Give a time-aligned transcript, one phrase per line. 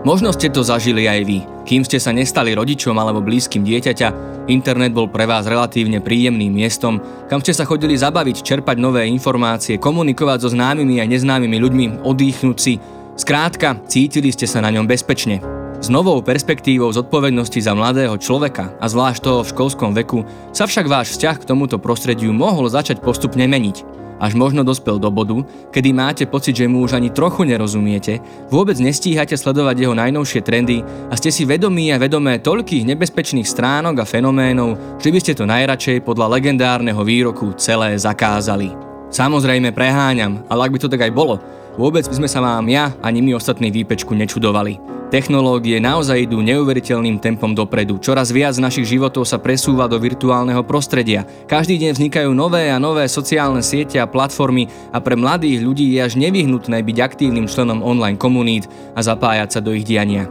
[0.00, 1.44] Možno ste to zažili aj vy.
[1.68, 4.08] Kým ste sa nestali rodičom alebo blízkym dieťaťa,
[4.48, 9.76] internet bol pre vás relatívne príjemným miestom, kam ste sa chodili zabaviť, čerpať nové informácie,
[9.76, 12.80] komunikovať so známymi a neznámymi ľuďmi, odýchnuť si.
[13.12, 15.44] Skrátka, cítili ste sa na ňom bezpečne.
[15.84, 20.24] S novou perspektívou zodpovednosti za mladého človeka, a zvlášť toho v školskom veku,
[20.56, 25.08] sa však váš vzťah k tomuto prostrediu mohol začať postupne meniť až možno dospel do
[25.08, 25.40] bodu,
[25.72, 28.20] kedy máte pocit, že mu už ani trochu nerozumiete,
[28.52, 34.04] vôbec nestíhate sledovať jeho najnovšie trendy a ste si vedomí a vedomé toľkých nebezpečných stránok
[34.04, 38.70] a fenoménov, že by ste to najradšej podľa legendárneho výroku celé zakázali.
[39.10, 41.42] Samozrejme preháňam, ale ak by to tak aj bolo,
[41.78, 44.90] vôbec by sme sa vám ja ani my ostatní výpečku nečudovali.
[45.10, 47.98] Technológie naozaj idú neuveriteľným tempom dopredu.
[47.98, 51.26] Čoraz viac našich životov sa presúva do virtuálneho prostredia.
[51.50, 56.06] Každý deň vznikajú nové a nové sociálne siete a platformy a pre mladých ľudí je
[56.06, 60.30] až nevyhnutné byť aktívnym členom online komunít a zapájať sa do ich diania.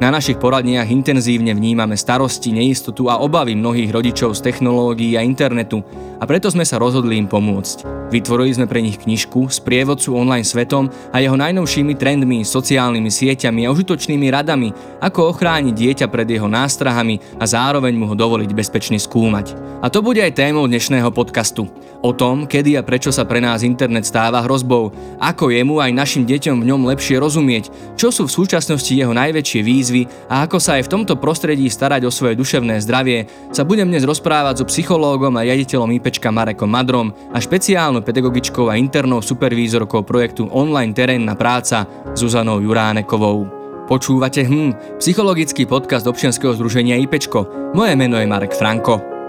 [0.00, 5.84] Na našich poradniach intenzívne vnímame starosti, neistotu a obavy mnohých rodičov z technológií a internetu
[6.16, 8.08] a preto sme sa rozhodli im pomôcť.
[8.08, 13.68] Vytvorili sme pre nich knižku s prievodcu online svetom a jeho najnovšími trendmi, sociálnymi sieťami
[13.68, 14.72] a užitočnými radami,
[15.04, 19.52] ako ochrániť dieťa pred jeho nástrahami a zároveň mu ho dovoliť bezpečne skúmať.
[19.80, 21.68] A to bude aj témou dnešného podcastu.
[22.00, 26.24] O tom, kedy a prečo sa pre nás internet stáva hrozbou, ako jemu aj našim
[26.24, 29.89] deťom v ňom lepšie rozumieť, čo sú v súčasnosti jeho najväčšie výzvy
[30.30, 34.06] a ako sa aj v tomto prostredí starať o svoje duševné zdravie, sa budem dnes
[34.06, 40.46] rozprávať so psychológom a riaditeľom IPčka Marekom Madrom a špeciálnou pedagogičkou a internou supervízorkou projektu
[40.54, 43.46] Online terénna práca Zuzanou Juránekovou.
[43.90, 47.74] Počúvate hm, psychologický podcast občianskeho združenia IPčko.
[47.74, 49.19] Moje meno je Marek Franko.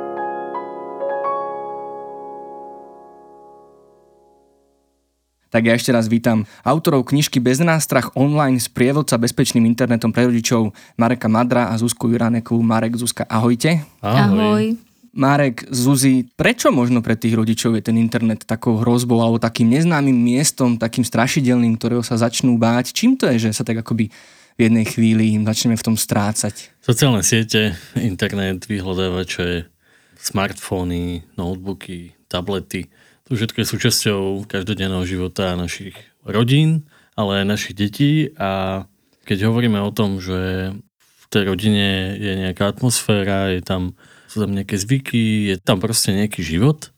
[5.51, 10.23] Tak ja ešte raz vítam autorov knižky Bez nástrach online z prievodca bezpečným internetom pre
[10.31, 12.63] rodičov Mareka Madra a Zuzku Juranekovú.
[12.63, 13.83] Marek, Zuzka, ahojte.
[13.99, 14.31] Ahoj.
[14.31, 14.65] Ahoj.
[15.11, 20.15] Marek, Zuzi, prečo možno pre tých rodičov je ten internet takou hrozbou alebo takým neznámym
[20.15, 22.95] miestom, takým strašidelným, ktorého sa začnú báť?
[22.95, 24.07] Čím to je, že sa tak akoby
[24.55, 26.71] v jednej chvíli im začneme v tom strácať?
[26.79, 29.67] Sociálne siete, internet, vyhľadávače,
[30.15, 32.87] smartfóny, notebooky, tablety–
[33.31, 35.95] to všetko je súčasťou každodenného života našich
[36.27, 36.83] rodín,
[37.15, 38.83] ale aj našich detí a
[39.23, 43.95] keď hovoríme o tom, že v tej rodine je nejaká atmosféra, je tam,
[44.27, 46.91] sú tam nejaké zvyky, je tam proste nejaký život,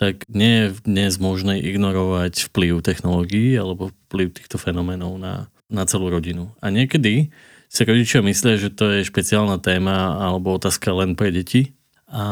[0.00, 6.08] tak nie je dnes možné ignorovať vplyv technológií alebo vplyv týchto fenoménov na, na celú
[6.08, 6.56] rodinu.
[6.64, 7.28] A niekedy
[7.68, 11.76] si rodičia myslia, že to je špeciálna téma alebo otázka len pre deti,
[12.06, 12.24] a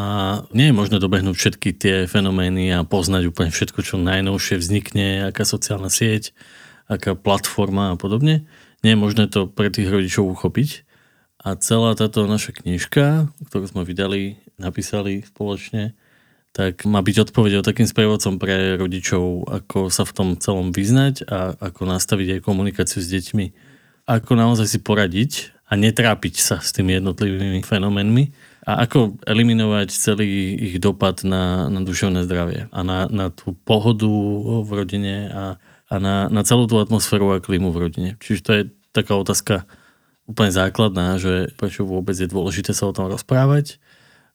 [0.55, 5.43] nie je možné dobehnúť všetky tie fenomény a poznať úplne všetko, čo najnovšie vznikne, aká
[5.43, 6.31] sociálna sieť,
[6.87, 8.47] aká platforma a podobne.
[8.87, 10.87] Nie je možné to pre tých rodičov uchopiť.
[11.43, 15.93] A celá táto naša knižka, ktorú sme vydali, napísali spoločne,
[16.55, 21.59] tak má byť odpovedou takým sprievodcom pre rodičov, ako sa v tom celom vyznať a
[21.59, 23.47] ako nastaviť aj komunikáciu s deťmi.
[24.07, 30.57] Ako naozaj si poradiť a netrápiť sa s tými jednotlivými fenoménmi a ako eliminovať celý
[30.57, 34.09] ich dopad na, na duševné zdravie a na, na tú pohodu
[34.65, 35.45] v rodine a,
[35.93, 38.11] a na, na celú tú atmosféru a klímu v rodine.
[38.25, 38.63] Čiže to je
[38.97, 39.69] taká otázka
[40.25, 43.77] úplne základná, že prečo vôbec je dôležité sa o tom rozprávať,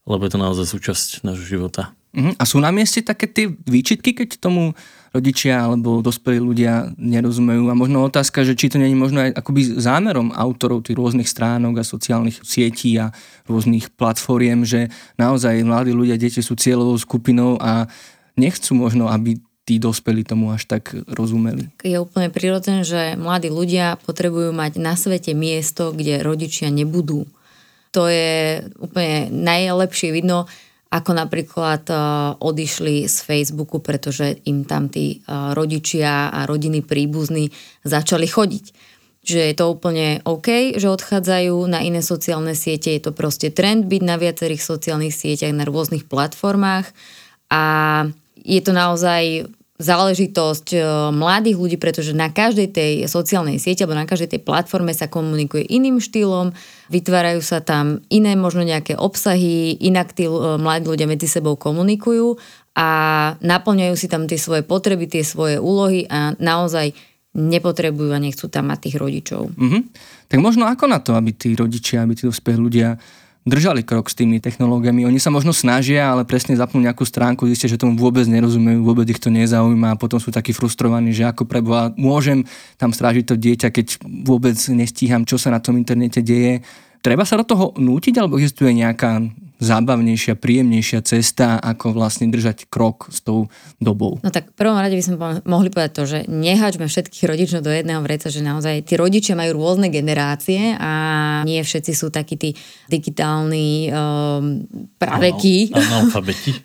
[0.05, 1.97] lebo je to naozaj súčasť nášho života.
[2.13, 2.33] Uh-huh.
[2.37, 4.77] A sú na mieste také tie výčitky, keď tomu
[5.09, 7.69] rodičia alebo dospelí ľudia nerozumejú.
[7.69, 11.81] A možno otázka, že či to je možno aj akoby zámerom autorov tých rôznych stránok
[11.81, 13.09] a sociálnych sietí a
[13.49, 17.89] rôznych platformiem, že naozaj mladí ľudia, deti sú cieľovou skupinou a
[18.37, 21.69] nechcú možno, aby tí dospelí tomu až tak rozumeli.
[21.85, 27.29] Je úplne prirodzené, že mladí ľudia potrebujú mať na svete miesto, kde rodičia nebudú.
[27.93, 30.49] To je úplne najlepšie vidno
[30.89, 37.53] ako napríklad uh, odišli z Facebooku, pretože im tam tí uh, rodičia a rodiny príbuzní
[37.85, 38.65] začali chodiť.
[39.21, 43.85] Že je to úplne OK, že odchádzajú na iné sociálne siete, je to proste trend
[43.85, 46.89] byť na viacerých sociálnych sieťach, na rôznych platformách
[47.53, 47.63] a
[48.41, 49.45] je to naozaj
[49.79, 50.79] záležitosť e,
[51.15, 55.63] mladých ľudí, pretože na každej tej sociálnej sieti alebo na každej tej platforme sa komunikuje
[55.71, 56.51] iným štýlom,
[56.91, 62.35] vytvárajú sa tam iné možno nejaké obsahy, inak tí e, mladí ľudia medzi sebou komunikujú
[62.75, 62.89] a
[63.39, 66.91] naplňajú si tam tie svoje potreby, tie svoje úlohy a naozaj
[67.39, 69.55] nepotrebujú a nechcú tam mať tých rodičov.
[69.55, 69.81] Mm-hmm.
[70.27, 72.99] Tak možno ako na to, aby tí rodičia, aby tí dospelí ľudia
[73.49, 75.03] držali krok s tými technológiami.
[75.09, 79.09] Oni sa možno snažia, ale presne zapnú nejakú stránku, zistia, že tomu vôbec nerozumejú, vôbec
[79.09, 82.45] ich to nezaujíma a potom sú takí frustrovaní, že ako preboha môžem
[82.77, 86.61] tam strážiť to dieťa, keď vôbec nestíham, čo sa na tom internete deje.
[87.01, 89.25] Treba sa do toho nútiť, alebo existuje nejaká
[89.59, 94.23] zábavnejšia, príjemnejšia cesta, ako vlastne držať krok s tou dobou.
[94.23, 97.71] No tak v prvom rade by sme mohli povedať to, že nehačme všetkých rodičov do
[97.71, 100.91] jedného vreca, že naozaj tí rodičia majú rôzne generácie a
[101.43, 102.55] nie všetci sú takí tí
[102.87, 104.63] digitálni um,
[104.95, 105.75] pravekí,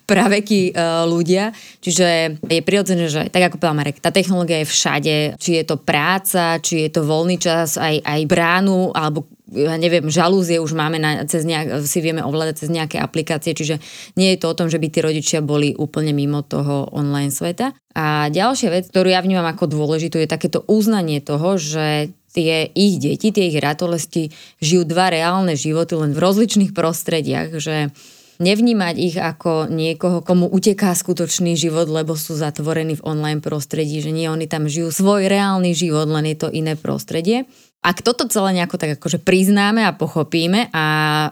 [0.07, 1.51] pravekí uh, ľudia.
[1.83, 5.75] Čiže je prirodzené, že tak ako povedal Marek, tá technológia je všade, či je to
[5.75, 10.97] práca, či je to voľný čas, aj, aj bránu, alebo ja neviem, žalúzie už máme
[10.97, 13.77] na, cez nejak, si vieme ovládať cez nejaké aplikácie, čiže
[14.17, 17.77] nie je to o tom, že by tí rodičia boli úplne mimo toho online sveta.
[17.93, 22.99] A ďalšia vec, ktorú ja vnímam ako dôležitú, je takéto uznanie toho, že tie ich
[22.99, 27.95] deti, tie ich ratolesti žijú dva reálne životy len v rozličných prostrediach, že
[28.39, 34.11] nevnímať ich ako niekoho, komu uteká skutočný život, lebo sú zatvorení v online prostredí, že
[34.11, 37.47] nie, oni tam žijú svoj reálny život, len je to iné prostredie.
[37.85, 40.85] Ak toto celé nejako tak akože priznáme a pochopíme a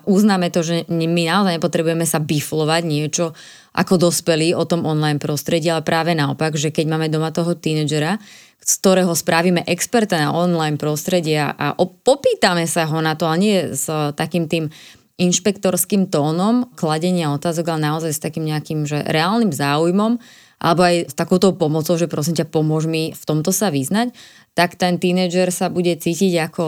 [0.05, 3.33] uznáme to, že my naozaj nepotrebujeme sa biflovať niečo
[3.73, 8.21] ako dospelí o tom online prostredí, ale práve naopak, že keď máme doma toho tínedžera,
[8.61, 13.57] z ktorého spravíme experta na online prostredie a popýtame sa ho na to, ale nie
[13.73, 14.69] s takým tým
[15.17, 20.21] inšpektorským tónom kladenia otázok, ale naozaj s takým nejakým že reálnym záujmom
[20.63, 24.15] alebo aj s takouto pomocou, že prosím ťa, pomôž mi v tomto sa vyznať,
[24.53, 26.65] tak ten tínedžer sa bude cítiť ako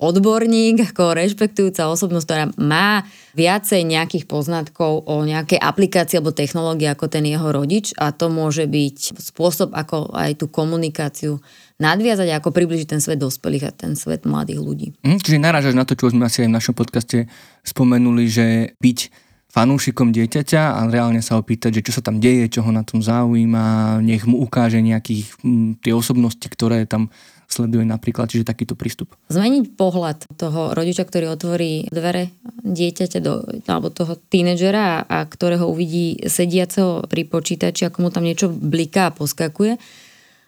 [0.00, 3.04] odborník, ako rešpektujúca osobnosť, ktorá má
[3.36, 8.64] viacej nejakých poznatkov o nejakej aplikácii alebo technológii ako ten jeho rodič a to môže
[8.64, 11.36] byť spôsob, ako aj tú komunikáciu
[11.76, 14.86] nadviazať ako približiť ten svet dospelých a ten svet mladých ľudí.
[15.04, 17.18] Hm, čiže narážaš na to, čo sme asi aj v našom podcaste
[17.62, 18.46] spomenuli, že
[18.80, 22.84] byť fanúšikom dieťaťa a reálne sa opýtať, že čo sa tam deje, čo ho na
[22.84, 27.08] tom zaujíma, nech mu ukáže nejakých m, tie osobnosti, ktoré tam
[27.48, 29.16] sleduje napríklad, čiže takýto prístup.
[29.32, 32.28] Zmeniť pohľad toho rodiča, ktorý otvorí dvere
[32.60, 38.52] dieťaťa do, alebo toho tínedžera a ktorého uvidí sediaceho pri počítači, ako mu tam niečo
[38.52, 39.80] bliká a poskakuje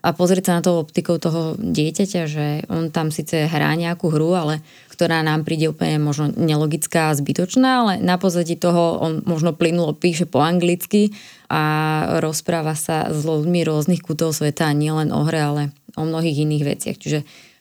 [0.00, 4.32] a pozrieť sa na to optikou toho dieťaťa, že on tam síce hrá nejakú hru,
[4.32, 9.52] ale ktorá nám príde úplne možno nelogická a zbytočná, ale na pozadí toho on možno
[9.52, 11.12] plynulo píše po anglicky
[11.52, 11.62] a
[12.20, 15.62] rozpráva sa s ľuďmi rôznych kútov sveta, nielen o hre, ale
[15.96, 16.96] o mnohých iných veciach.
[16.96, 17.20] Čiže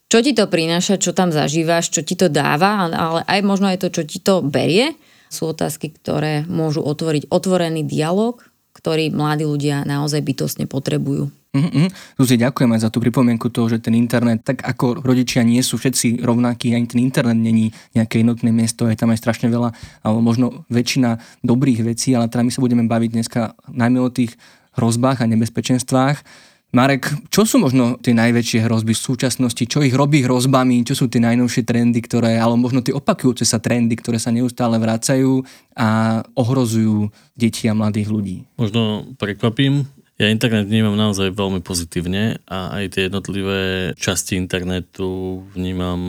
[0.10, 3.84] čo ti to prináša, čo tam zažívaš, čo ti to dáva, ale aj možno aj
[3.84, 4.98] to, čo ti to berie,
[5.30, 8.42] sú otázky, ktoré môžu otvoriť otvorený dialog,
[8.74, 11.30] ktorý mladí ľudia naozaj bytostne potrebujú.
[11.50, 11.88] Mm-hmm.
[12.22, 15.82] Zuzi, ďakujem aj za tú pripomienku toho, že ten internet, tak ako rodičia nie sú
[15.82, 19.74] všetci rovnakí, ani ten internet není nejaké jednotné miesto, je tam aj strašne veľa,
[20.06, 24.38] alebo možno väčšina dobrých vecí, ale teda my sa budeme baviť dneska najmä o tých
[24.78, 26.22] hrozbách a nebezpečenstvách.
[26.70, 29.66] Marek, čo sú možno tie najväčšie hrozby v súčasnosti?
[29.66, 30.86] Čo ich robí hrozbami?
[30.86, 34.78] Čo sú tie najnovšie trendy, ktoré, alebo možno tie opakujúce sa trendy, ktoré sa neustále
[34.78, 35.42] vracajú
[35.74, 38.38] a ohrozujú deti a mladých ľudí?
[38.54, 46.02] Možno prekvapím, ja internet vnímam naozaj veľmi pozitívne a aj tie jednotlivé časti internetu vnímam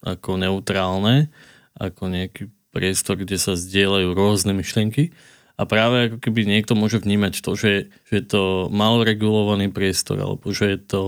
[0.00, 1.28] ako neutrálne,
[1.76, 5.12] ako nejaký priestor, kde sa zdieľajú rôzne myšlienky.
[5.60, 8.42] A práve ako keby niekto môže vnímať to, že, že je to
[8.72, 11.02] malo regulovaný priestor, alebo že je to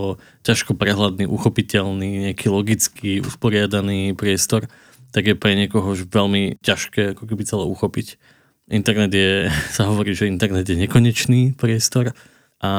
[0.45, 4.69] ťažko prehľadný, uchopiteľný, nejaký logický, usporiadaný priestor,
[5.09, 8.21] tak je pre niekoho veľmi ťažké ako keby celé uchopiť.
[8.65, 9.29] Internet je,
[9.75, 12.13] sa hovorí, že internet je nekonečný priestor
[12.63, 12.71] a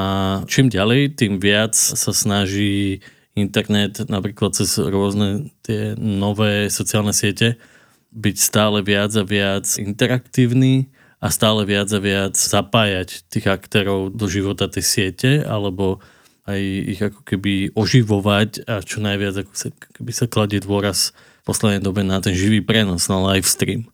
[0.49, 2.99] čím ďalej, tým viac sa snaží
[3.37, 7.61] internet napríklad cez rôzne tie nové sociálne siete
[8.09, 10.89] byť stále viac a viac interaktívny
[11.21, 16.01] a stále viac a viac zapájať tých aktérov do života tej siete alebo
[16.49, 16.61] aj
[16.97, 21.83] ich ako keby oživovať a čo najviac ako sa, keby sa kladie dôraz v poslednej
[21.83, 23.85] dobe na ten živý prenos, na live stream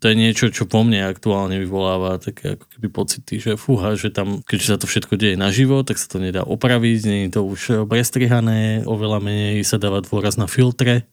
[0.00, 4.08] to je niečo, čo po mne aktuálne vyvoláva také ako keby pocity, že fúha, že
[4.08, 7.40] tam, keďže sa to všetko deje naživo, tak sa to nedá opraviť, nie je to
[7.44, 11.04] už prestrihané, oveľa menej sa dáva dôraz na filtre.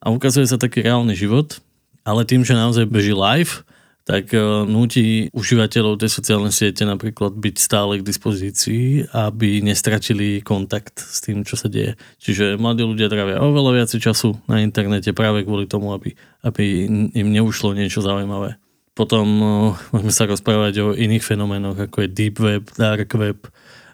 [0.00, 1.60] A ukazuje sa taký reálny život,
[2.00, 3.60] ale tým, že naozaj beží live,
[4.04, 10.98] tak e, nutí užívateľov tej sociálnej siete napríklad byť stále k dispozícii, aby nestratili kontakt
[10.98, 12.00] s tým, čo sa deje.
[12.18, 17.28] Čiže mladí ľudia trávia oveľa viac času na internete práve kvôli tomu, aby, aby im
[17.28, 18.56] neušlo niečo zaujímavé.
[18.96, 19.46] Potom e,
[19.92, 23.38] môžeme sa rozprávať o iných fenoménoch, ako je deep web, dark web,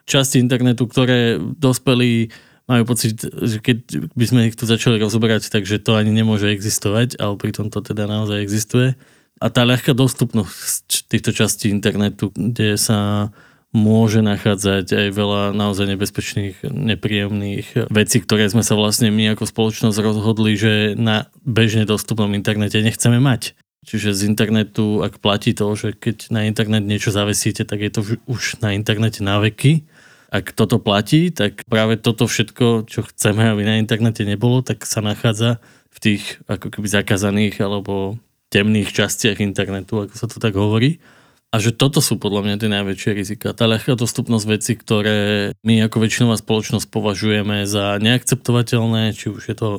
[0.07, 2.31] časti internetu, ktoré dospelí
[2.67, 7.15] majú pocit, že keď by sme ich tu začali rozoberať, takže to ani nemôže existovať,
[7.23, 8.99] ale pritom to teda naozaj existuje
[9.37, 13.31] A tá ľahká dostupnosť týchto častí internetu, kde sa
[13.77, 19.99] môže nachádzať aj veľa naozaj nebezpečných, nepríjemných vecí, ktoré sme sa vlastne my ako spoločnosť
[20.01, 23.53] rozhodli, že na bežne dostupnom internete nechceme mať.
[23.87, 28.01] Čiže z internetu, ak platí to, že keď na internet niečo zavesíte, tak je to
[28.27, 29.87] už na internete na veky.
[30.27, 34.99] Ak toto platí, tak práve toto všetko, čo chceme, aby na internete nebolo, tak sa
[34.99, 35.63] nachádza
[35.95, 41.03] v tých ako keby zakázaných alebo temných častiach internetu, ako sa to tak hovorí.
[41.55, 43.57] A že toto sú podľa mňa tie najväčšie rizika.
[43.57, 49.57] Tá ľahká dostupnosť veci, ktoré my ako väčšinová spoločnosť považujeme za neakceptovateľné, či už je
[49.57, 49.71] to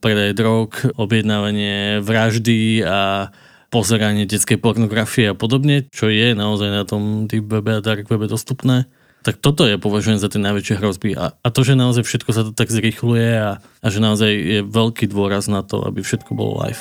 [0.00, 3.30] predaj drog, objednávanie vraždy a
[3.70, 8.26] pozeranie detskej pornografie a podobne, čo je naozaj na tom deep webe a dark webe
[8.26, 8.90] dostupné,
[9.22, 11.14] tak toto je považujem za tie najväčšie hrozby.
[11.14, 14.60] A, a to, že naozaj všetko sa to tak zrychluje a, a že naozaj je
[14.64, 16.80] veľký dôraz na to, aby všetko bolo live.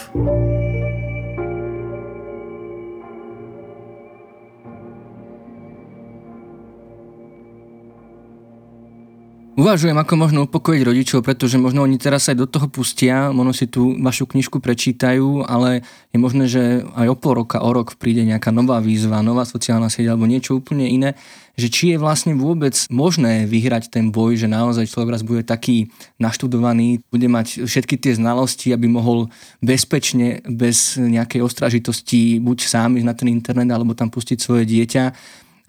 [9.60, 13.68] Uvažujem, ako možno upokojiť rodičov, pretože možno oni teraz aj do toho pustia, možno si
[13.68, 15.84] tú vašu knižku prečítajú, ale
[16.16, 19.92] je možné, že aj o pol roka, o rok príde nejaká nová výzva, nová sociálna
[19.92, 21.20] sieť alebo niečo úplne iné,
[21.60, 25.92] že či je vlastne vôbec možné vyhrať ten boj, že naozaj človek raz bude taký
[26.24, 29.28] naštudovaný, bude mať všetky tie znalosti, aby mohol
[29.60, 35.04] bezpečne, bez nejakej ostražitosti buď sám ísť na ten internet alebo tam pustiť svoje dieťa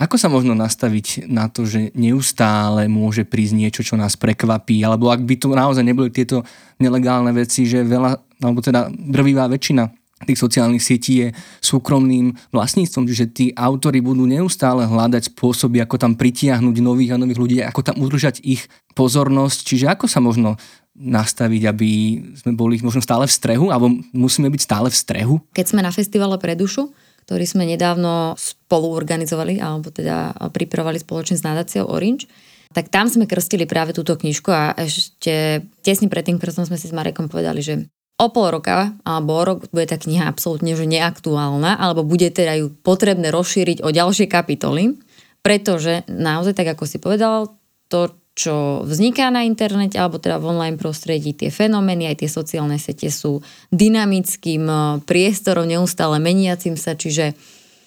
[0.00, 5.12] ako sa možno nastaviť na to, že neustále môže prísť niečo, čo nás prekvapí, alebo
[5.12, 6.40] ak by tu naozaj neboli tieto
[6.80, 9.92] nelegálne veci, že veľa, alebo teda drvivá väčšina
[10.24, 11.28] tých sociálnych sietí je
[11.64, 17.40] súkromným vlastníctvom, čiže tí autory budú neustále hľadať spôsoby, ako tam pritiahnuť nových a nových
[17.40, 20.60] ľudí, ako tam udržať ich pozornosť, čiže ako sa možno
[20.92, 21.90] nastaviť, aby
[22.36, 25.34] sme boli možno stále v strehu, alebo musíme byť stále v strehu?
[25.56, 26.92] Keď sme na festivale pre dušu,
[27.30, 32.26] ktorý sme nedávno spolu organizovali, alebo teda pripravovali spoločne s nadáciou Orange,
[32.74, 36.90] tak tam sme krstili práve túto knižku a ešte tesne pred tým krstom sme si
[36.90, 37.86] s Marekom povedali, že
[38.18, 42.58] o pol roka alebo o rok bude tá kniha absolútne že neaktuálna, alebo bude teda
[42.58, 44.98] ju potrebné rozšíriť o ďalšie kapitoly,
[45.46, 47.54] pretože naozaj, tak ako si povedal,
[47.86, 52.78] to, čo vzniká na internete alebo teda v online prostredí, tie fenomény, aj tie sociálne
[52.78, 53.42] siete sú
[53.74, 57.34] dynamickým eh, priestorom, neustále meniacim sa, čiže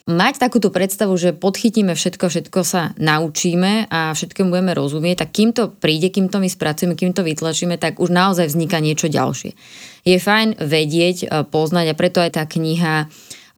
[0.03, 5.55] mať takúto predstavu, že podchytíme všetko, všetko sa naučíme a všetkému budeme rozumieť, tak kým
[5.55, 9.55] to príde, kým to my spracujeme, kým to vytlačíme, tak už naozaj vzniká niečo ďalšie.
[10.03, 13.07] Je fajn vedieť, eh, poznať a preto aj tá kniha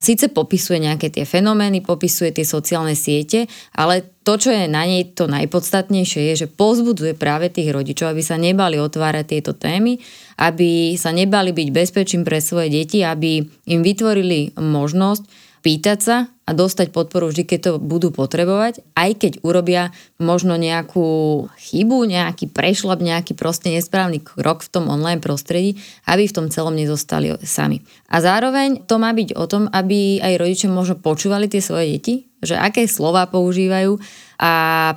[0.06, 5.10] Síce popisuje nejaké tie fenomény, popisuje tie sociálne siete, ale to, čo je na nej
[5.18, 9.98] to najpodstatnejšie, je, že pozbudzuje práve tých rodičov, aby sa nebali otvárať tieto témy,
[10.38, 16.54] aby sa nebali byť bezpečím pre svoje deti, aby im vytvorili možnosť pýtať sa a
[16.54, 19.90] dostať podporu vždy, keď to budú potrebovať, aj keď urobia
[20.22, 26.36] možno nejakú chybu, nejaký prešlap, nejaký proste nesprávny krok v tom online prostredí, aby v
[26.38, 27.82] tom celom nezostali sami.
[28.14, 32.30] A zároveň to má byť o tom, aby aj rodičia možno počúvali tie svoje deti,
[32.46, 33.98] že aké slova používajú
[34.38, 34.52] a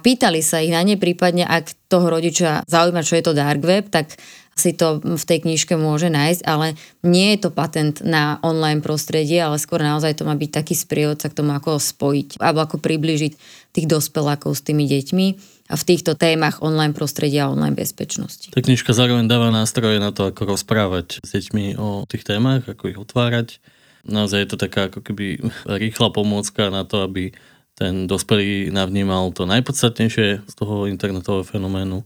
[0.04, 3.88] pýtali sa ich na ne, prípadne ak toho rodiča zaujíma, čo je to dark web,
[3.88, 4.20] tak
[4.58, 6.74] si to v tej knižke môže nájsť, ale
[7.06, 11.30] nie je to patent na online prostredie, ale skôr naozaj to má byť taký sprievodca
[11.30, 13.32] k tomu, ako spojiť alebo ako približiť
[13.72, 15.26] tých dospelákov s tými deťmi
[15.68, 18.50] a v týchto témach online prostredia a online bezpečnosti.
[18.50, 22.90] Tá knižka zároveň dáva nástroje na to, ako rozprávať s deťmi o tých témach, ako
[22.90, 23.60] ich otvárať.
[24.08, 27.36] Naozaj je to taká ako keby rýchla pomôcka na to, aby
[27.78, 32.02] ten dospelý navnímal to najpodstatnejšie z toho internetového fenoménu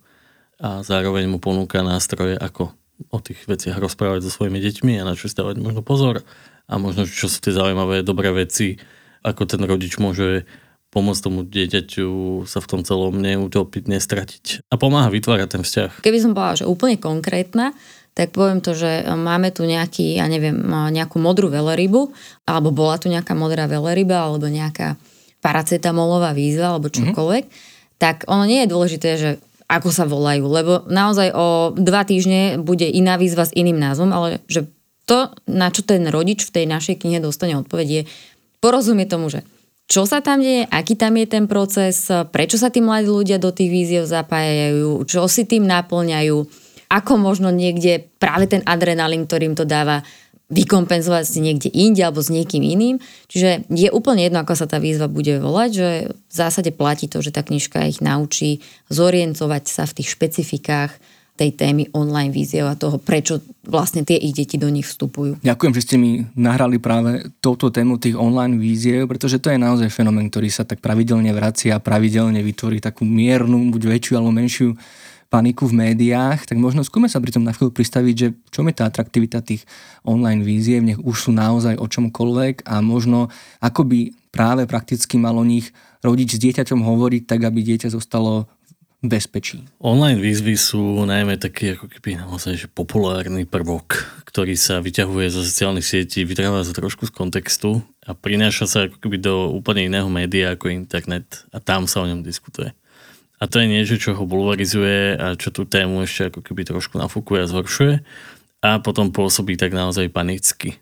[0.62, 2.70] a zároveň mu ponúka nástroje, ako
[3.10, 6.22] o tých veciach rozprávať so svojimi deťmi a na čo stavať možno pozor
[6.70, 8.78] a možno čo sú tie zaujímavé dobré veci,
[9.26, 10.46] ako ten rodič môže
[10.94, 15.90] pomôcť tomu dieťaťu sa v tom celom neutopiť, nestratiť a pomáha vytvárať ten vzťah.
[16.04, 17.74] Keby som povedala, že úplne konkrétna,
[18.12, 22.12] tak poviem to, že máme tu nejaký, ja neviem, nejakú modrú velerybu,
[22.44, 25.00] alebo bola tu nejaká modrá veleryba, alebo nejaká
[25.40, 27.96] paracetamolová výzva, alebo čokoľvek, mm-hmm.
[27.96, 29.30] tak ono nie je dôležité, že
[29.72, 34.44] ako sa volajú, lebo naozaj o dva týždne bude iná výzva s iným názvom, ale
[34.44, 34.68] že
[35.08, 38.02] to, na čo ten rodič v tej našej knihe dostane odpoveď je
[38.60, 39.40] porozumie tomu, že
[39.90, 43.50] čo sa tam deje, aký tam je ten proces, prečo sa tí mladí ľudia do
[43.50, 46.36] tých víziev zapájajú, čo si tým naplňajú,
[46.92, 50.04] ako možno niekde práve ten adrenalín, ktorým to dáva,
[50.52, 53.00] vykompenzovať si niekde inde alebo s niekým iným.
[53.32, 57.24] Čiže je úplne jedno, ako sa tá výzva bude volať, že v zásade platí to,
[57.24, 58.60] že tá knižka ich naučí
[58.92, 60.92] zorientovať sa v tých špecifikách
[61.32, 65.40] tej témy online víziev a toho, prečo vlastne tie ich deti do nich vstupujú.
[65.40, 69.88] Ďakujem, že ste mi nahrali práve touto tému tých online víziev, pretože to je naozaj
[69.88, 74.76] fenomén, ktorý sa tak pravidelne vracia, pravidelne vytvorí takú miernu, buď väčšiu alebo menšiu
[75.32, 78.76] paniku v médiách, tak možno skúme sa pri tom na chvíľu pristaviť, že čo je
[78.76, 79.64] tá atraktivita tých
[80.04, 83.32] online víziev, nech už sú naozaj o čomkoľvek a možno
[83.64, 85.72] ako by práve prakticky mal o nich
[86.04, 88.44] rodič s dieťaťom hovoriť, tak aby dieťa zostalo
[89.02, 89.66] bezpečí.
[89.82, 95.42] Online výzvy sú najmä taký ako keby naozaj že populárny prvok, ktorý sa vyťahuje zo
[95.42, 100.06] sociálnych sietí, vytráva sa trošku z kontextu a prináša sa ako keby do úplne iného
[100.06, 102.70] média ako internet a tam sa o ňom diskutuje.
[103.42, 106.94] A to je niečo, čo ho bulvarizuje a čo tú tému ešte ako keby trošku
[106.94, 107.94] nafúkuje a zhoršuje
[108.62, 110.78] a potom pôsobí tak naozaj panicky.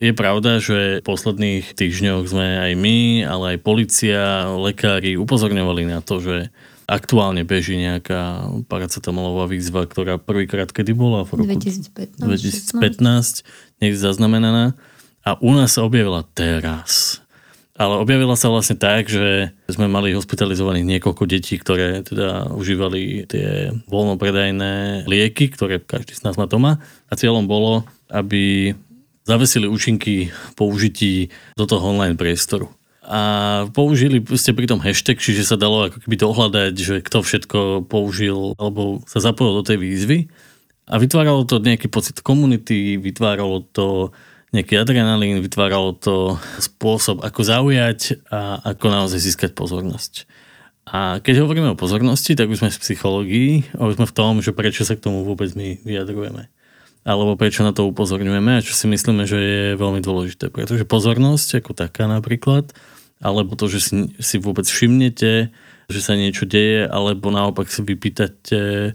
[0.00, 6.00] Je pravda, že v posledných týždňoch sme aj my, ale aj policia, lekári upozorňovali na
[6.00, 6.48] to, že
[6.88, 11.28] aktuálne beží nejaká paracetamolová výzva, ktorá prvýkrát kedy bola?
[11.28, 12.16] V roku 2015.
[12.16, 13.44] 2015,
[13.84, 14.72] niekde zaznamenaná.
[15.20, 17.20] A u nás sa objavila teraz.
[17.80, 23.72] Ale objavila sa vlastne tak, že sme mali hospitalizovaných niekoľko detí, ktoré teda užívali tie
[23.88, 26.84] voľnopredajné lieky, ktoré každý z nás má doma.
[27.08, 28.76] A cieľom bolo, aby
[29.24, 30.28] zavesili účinky
[30.60, 32.68] použití do toho online priestoru.
[33.00, 37.88] A použili ste pri tom hashtag, čiže sa dalo ako keby dohľadať, že kto všetko
[37.88, 40.28] použil alebo sa zapojil do tej výzvy.
[40.84, 44.12] A vytváralo to nejaký pocit komunity, vytváralo to
[44.50, 50.26] nejaký adrenalín, vytváralo to spôsob, ako zaujať a ako naozaj získať pozornosť.
[50.90, 54.50] A keď hovoríme o pozornosti, tak už sme v psychológii, už sme v tom, že
[54.50, 56.50] prečo sa k tomu vôbec my vyjadrujeme.
[57.06, 60.50] Alebo prečo na to upozorňujeme a čo si myslíme, že je veľmi dôležité.
[60.50, 62.74] Pretože pozornosť ako taká napríklad,
[63.22, 65.54] alebo to, že si, si vôbec všimnete,
[65.86, 68.94] že sa niečo deje, alebo naopak si vypýtate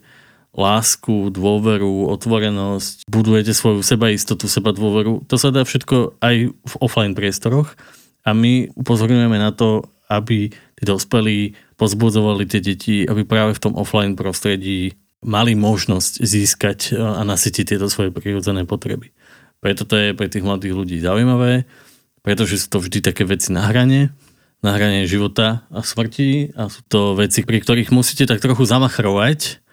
[0.56, 5.28] lásku, dôveru, otvorenosť, budujete svoju sebaistotu, seba dôveru.
[5.28, 7.76] To sa dá všetko aj v offline priestoroch
[8.24, 13.74] a my upozorňujeme na to, aby tí dospelí pozbudzovali tie deti, aby práve v tom
[13.76, 14.96] offline prostredí
[15.26, 19.12] mali možnosť získať a nasytiť tieto svoje prirodzené potreby.
[19.60, 21.66] Preto to je pre tých mladých ľudí zaujímavé,
[22.22, 24.14] pretože sú to vždy také veci na hrane,
[24.62, 29.65] na hrane života a smrti a sú to veci, pri ktorých musíte tak trochu zamachrovať,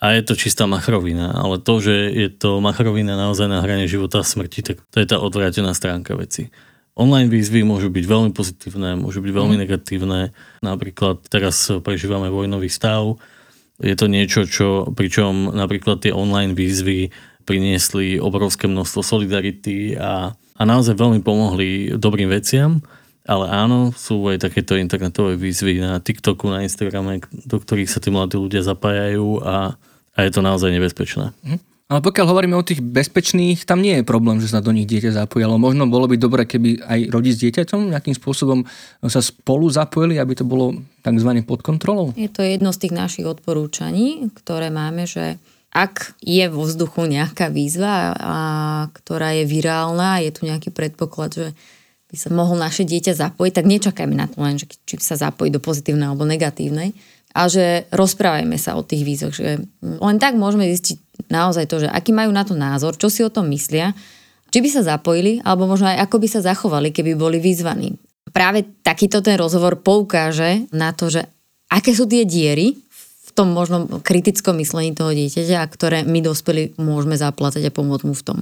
[0.00, 4.24] a je to čistá machrovina, ale to, že je to machrovina naozaj na hrane života
[4.24, 6.48] a smrti, tak to je tá odvrátená stránka veci.
[6.96, 9.62] Online výzvy môžu byť veľmi pozitívne, môžu byť veľmi mm.
[9.62, 10.20] negatívne.
[10.64, 13.20] Napríklad teraz prežívame vojnový stav.
[13.80, 17.12] Je to niečo, čo, pričom napríklad tie online výzvy
[17.44, 22.84] priniesli obrovské množstvo solidarity a, a naozaj veľmi pomohli dobrým veciam.
[23.28, 28.08] Ale áno, sú aj takéto internetové výzvy na TikToku, na Instagrame, do ktorých sa tí
[28.08, 29.76] mladí ľudia zapájajú a
[30.14, 31.32] a je to naozaj nebezpečné.
[31.46, 31.70] Mhm.
[31.90, 35.10] Ale pokiaľ hovoríme o tých bezpečných, tam nie je problém, že sa do nich dieťa
[35.10, 35.58] zapojilo.
[35.58, 38.62] Možno bolo by dobre, keby aj rodič s dieťaťom nejakým spôsobom
[39.10, 41.30] sa spolu zapojili, aby to bolo tzv.
[41.42, 42.14] pod kontrolou.
[42.14, 45.42] Je to jedno z tých našich odporúčaní, ktoré máme, že
[45.74, 48.34] ak je vo vzduchu nejaká výzva, a,
[48.94, 51.48] ktorá je virálna, je tu nejaký predpoklad, že
[52.10, 55.50] by sa mohol naše dieťa zapojiť, tak nečakajme na to len, že či sa zapojí
[55.50, 56.94] do pozitívnej alebo negatívnej,
[57.30, 61.88] a že rozprávajme sa o tých výzoch, že len tak môžeme zistiť naozaj to, že
[61.88, 63.94] aký majú na to názor, čo si o tom myslia,
[64.50, 67.94] či by sa zapojili, alebo možno aj ako by sa zachovali, keby boli vyzvaní.
[68.34, 71.22] Práve takýto ten rozhovor poukáže na to, že
[71.70, 72.74] aké sú tie diery
[73.30, 78.14] v tom možno kritickom myslení toho dieťaťa, ktoré my dospeli môžeme zaplatať a pomôcť mu
[78.14, 78.38] v tom.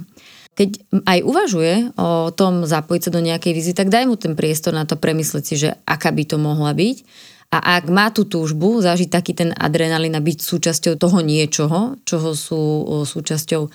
[0.57, 0.69] Keď
[1.05, 4.89] aj uvažuje o tom zapojiť sa do nejakej vízy, tak daj mu ten priestor na
[4.89, 7.05] to premyslieť si, že aká by to mohla byť
[7.49, 12.37] a ak má tú túžbu zažiť taký ten adrenalín a byť súčasťou toho niečoho, čoho
[12.37, 12.61] sú
[13.09, 13.65] súčasťou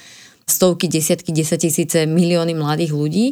[0.47, 3.27] stovky, desiatky, desať tisíce, milióny mladých ľudí,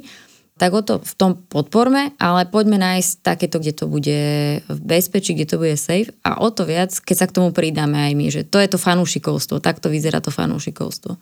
[0.58, 4.20] tak o to v tom podporme, ale poďme nájsť takéto, kde to bude
[4.62, 7.98] v bezpečí, kde to bude safe a o to viac, keď sa k tomu pridáme
[7.98, 11.16] aj my, že to je to fanúšikovstvo, takto vyzerá to fanúšikovstvo.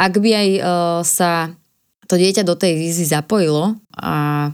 [0.00, 0.64] Ak by aj uh,
[1.04, 1.52] sa
[2.08, 4.50] to dieťa do tej výzvy zapojilo a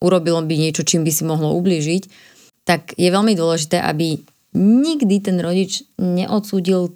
[0.00, 2.36] urobilo by niečo, čím by si mohlo ublížiť,
[2.68, 4.20] tak je veľmi dôležité, aby
[4.52, 6.92] nikdy ten rodič neodsúdil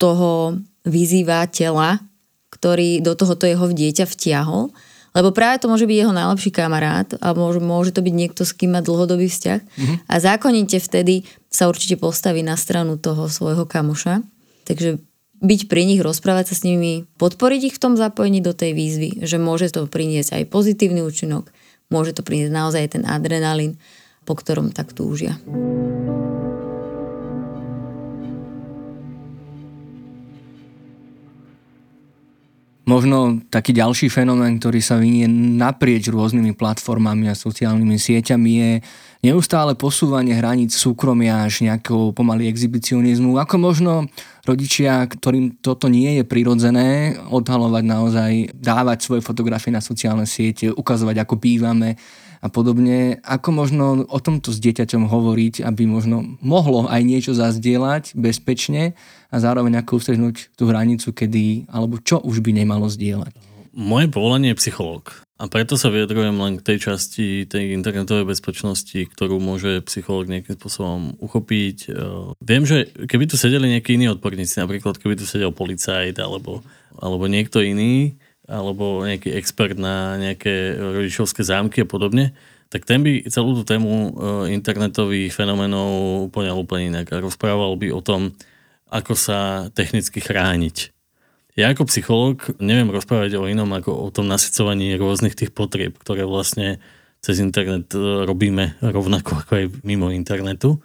[0.00, 0.56] toho
[0.88, 2.00] vyzývateľa,
[2.48, 4.72] ktorý do tohoto jeho dieťa vtiahol,
[5.12, 8.56] lebo práve to môže byť jeho najlepší kamarát a môže, môže to byť niekto, s
[8.56, 9.96] kým má dlhodobý vzťah mm-hmm.
[10.08, 14.22] a zákonite vtedy sa určite postaví na stranu toho svojho kamoša.
[14.64, 15.02] Takže
[15.42, 19.26] byť pri nich, rozprávať sa s nimi, podporiť ich v tom zapojení do tej výzvy,
[19.26, 21.50] že môže to priniesť aj pozitívny účinok,
[21.90, 23.82] môže to priniesť naozaj ten adrenalín
[24.30, 25.34] po ktorom tak túžia.
[32.90, 38.70] možno taký ďalší fenomén, ktorý sa vynie naprieč rôznymi platformami a sociálnymi sieťami je
[39.30, 43.38] neustále posúvanie hraníc súkromia až nejakého pomaly exhibicionizmu.
[43.38, 44.10] Ako možno
[44.42, 51.22] rodičia, ktorým toto nie je prirodzené, odhalovať naozaj, dávať svoje fotografie na sociálne siete, ukazovať,
[51.22, 51.94] ako bývame,
[52.40, 53.20] a podobne.
[53.20, 58.96] Ako možno o tomto s dieťaťom hovoriť, aby možno mohlo aj niečo zazdieľať bezpečne
[59.28, 63.36] a zároveň ako ustrehnúť tú hranicu, kedy, alebo čo už by nemalo zdieľať.
[63.70, 65.22] Moje povolanie je psychológ.
[65.40, 70.52] A preto sa vyjadrujem len k tej časti tej internetovej bezpečnosti, ktorú môže psychológ nejakým
[70.52, 71.78] spôsobom uchopiť.
[71.88, 71.90] E,
[72.44, 76.60] viem, že keby tu sedeli nejakí iní odborníci, napríklad keby tu sedel policajt alebo,
[76.92, 82.34] alebo niekto iný, alebo nejaký expert na nejaké rodičovské zámky a podobne,
[82.70, 84.10] tak ten by celú tú tému e,
[84.54, 87.06] internetových fenomenov úplne úplne inak.
[87.10, 88.34] A rozprával by o tom,
[88.90, 90.94] ako sa technicky chrániť.
[91.58, 96.22] Ja ako psychológ neviem rozprávať o inom ako o tom nasycovaní rôznych tých potrieb, ktoré
[96.22, 96.78] vlastne
[97.18, 100.78] cez internet e, robíme rovnako ako aj mimo internetu.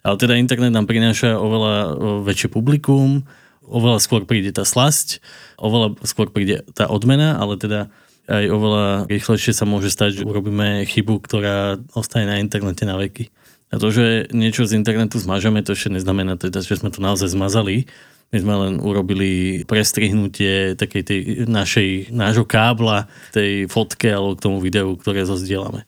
[0.00, 1.88] Ale teda internet nám prináša oveľa e,
[2.24, 3.28] väčšie publikum,
[3.66, 5.20] oveľa skôr príde tá slasť,
[5.58, 7.92] oveľa skôr príde tá odmena, ale teda
[8.26, 13.30] aj oveľa rýchlejšie sa môže stať, že urobíme chybu, ktorá ostane na internete na veky.
[13.70, 17.30] A to, že niečo z internetu zmažeme, to ešte neznamená teda, že sme to naozaj
[17.30, 17.86] zmazali.
[18.34, 24.58] My sme len urobili prestrihnutie takej tej našej, nášho kábla, tej fotke alebo k tomu
[24.58, 25.86] videu, ktoré zozdielame.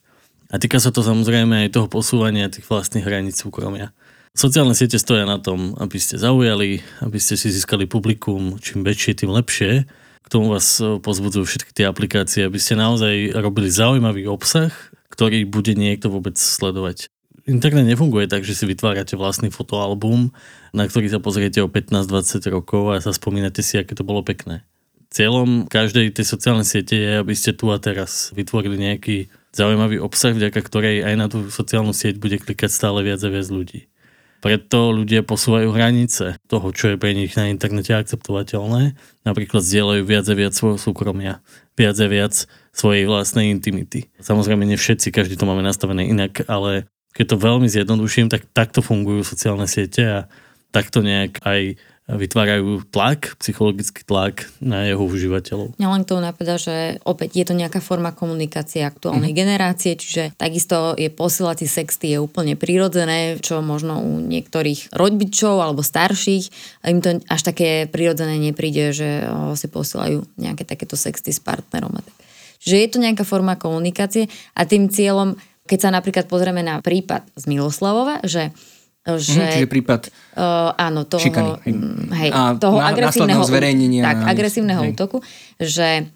[0.48, 3.90] A týka sa to samozrejme aj toho posúvania tých vlastných hraníc súkromia.
[4.38, 9.26] Sociálne siete stoja na tom, aby ste zaujali, aby ste si získali publikum, čím väčšie,
[9.26, 9.82] tým lepšie.
[10.22, 14.70] K tomu vás e, pozbudzujú všetky tie aplikácie, aby ste naozaj robili zaujímavý obsah,
[15.10, 17.10] ktorý bude niekto vôbec sledovať.
[17.50, 20.30] Internet nefunguje tak, že si vytvárate vlastný fotoalbum,
[20.70, 24.62] na ktorý sa pozriete o 15-20 rokov a sa spomínate si, aké to bolo pekné.
[25.10, 30.30] Cieľom každej tej sociálnej siete je, aby ste tu a teraz vytvorili nejaký zaujímavý obsah,
[30.30, 33.90] vďaka ktorej aj na tú sociálnu sieť bude klikať stále viac a viac ľudí.
[34.38, 38.94] Preto ľudia posúvajú hranice toho, čo je pre nich na internete akceptovateľné.
[39.26, 41.42] Napríklad zdieľajú viac a viac svojho súkromia,
[41.74, 44.06] viac a viac svojej vlastnej intimity.
[44.22, 46.86] Samozrejme, nie všetci, každý to máme nastavené inak, ale
[47.18, 50.18] keď to veľmi zjednoduším, tak takto fungujú sociálne siete a
[50.70, 51.74] takto nejak aj
[52.08, 55.76] vytvárajú tlak, psychologický tlak na jeho užívateľov.
[55.76, 59.38] Ja len to napadá, že opäť je to nejaká forma komunikácie aktuálnej mm.
[59.38, 65.84] generácie, čiže takisto je posielať sexty je úplne prirodzené, čo možno u niektorých rodičov alebo
[65.84, 66.48] starších
[66.88, 69.28] im to až také prirodzené nepríde, že
[69.60, 71.92] si posielajú nejaké takéto sexty s partnerom.
[72.64, 75.36] Čiže je to nejaká forma komunikácie a tým cieľom,
[75.68, 78.56] keď sa napríklad pozrieme na prípad z Miloslavova, že
[79.16, 79.40] že...
[79.40, 80.00] Mm, čiže prípad
[80.36, 81.64] uh, áno, toho, šikany.
[82.12, 84.02] Hej, a toho na, agresívneho, zverejnenia.
[84.04, 84.92] Tak, agresívneho hej.
[84.92, 85.24] útoku,
[85.56, 86.12] že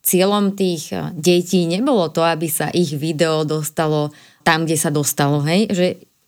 [0.00, 5.44] cieľom tých eh, detí nebolo to, aby sa ich video dostalo tam, kde sa dostalo,
[5.44, 5.86] hej, že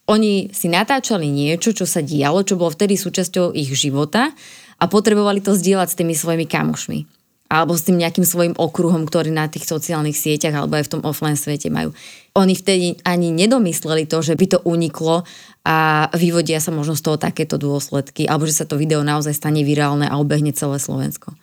[0.09, 4.31] oni si natáčali niečo, čo sa dialo, čo bolo vtedy súčasťou ich života
[4.79, 9.31] a potrebovali to zdieľať s tými svojimi kamošmi alebo s tým nejakým svojim okruhom, ktorý
[9.31, 11.95] na tých sociálnych sieťach alebo aj v tom offline svete majú.
[12.35, 15.23] Oni vtedy ani nedomysleli to, že by to uniklo
[15.67, 19.67] a vyvodia sa možno z toho takéto dôsledky, alebo že sa to video naozaj stane
[19.67, 21.35] virálne a obehne celé Slovensko.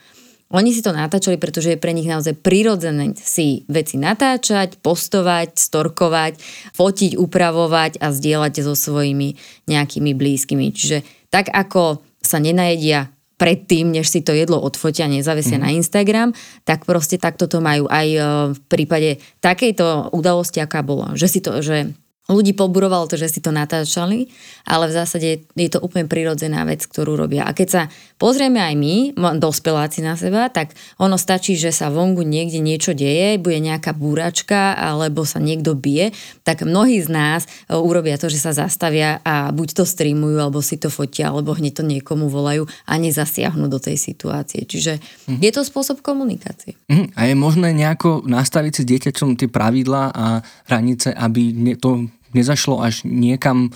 [0.53, 6.39] Oni si to natáčali, pretože je pre nich naozaj prirodzené si veci natáčať, postovať, storkovať,
[6.77, 9.35] fotiť, upravovať a zdieľať so svojimi
[9.67, 10.71] nejakými blízkymi.
[10.71, 10.97] Čiže
[11.33, 13.09] tak ako sa nenajedia
[13.41, 15.63] predtým, než si to jedlo odfotia, nezavesia mm.
[15.65, 16.29] na Instagram,
[16.63, 18.19] tak proste takto to majú aj e,
[18.53, 21.17] v prípade takejto udalosti, aká bola.
[21.17, 21.91] Že si to, že
[22.31, 24.31] ľudí poburovalo to, že si to natáčali,
[24.63, 27.43] ale v zásade je to úplne prirodzená vec, ktorú robia.
[27.43, 27.81] A keď sa
[28.15, 28.95] pozrieme aj my,
[29.43, 34.71] dospeláci na seba, tak ono stačí, že sa vonku niekde niečo deje, bude nejaká búračka
[34.71, 36.15] alebo sa niekto bije,
[36.47, 40.63] tak mnohí z nás e, urobia to, že sa zastavia a buď to streamujú, alebo
[40.63, 44.63] si to fotia, alebo hneď to niekomu volajú a nezasiahnu do tej situácie.
[44.63, 45.43] Čiže mm.
[45.43, 46.79] je to spôsob komunikácie.
[46.87, 47.11] Mm.
[47.19, 50.25] A je možné nejako nastaviť si dieťaťom tie pravidlá a
[50.71, 53.71] hranice, aby to nezašlo až niekam,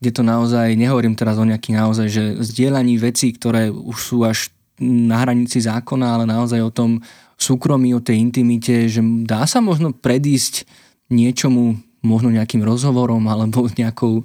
[0.00, 4.48] kde to naozaj, nehovorím teraz o nejakých naozaj, že zdieľaní vecí, ktoré už sú až
[4.80, 7.04] na hranici zákona, ale naozaj o tom
[7.36, 10.64] súkromí, o tej intimite, že dá sa možno predísť
[11.12, 14.24] niečomu, možno nejakým rozhovorom alebo nejakou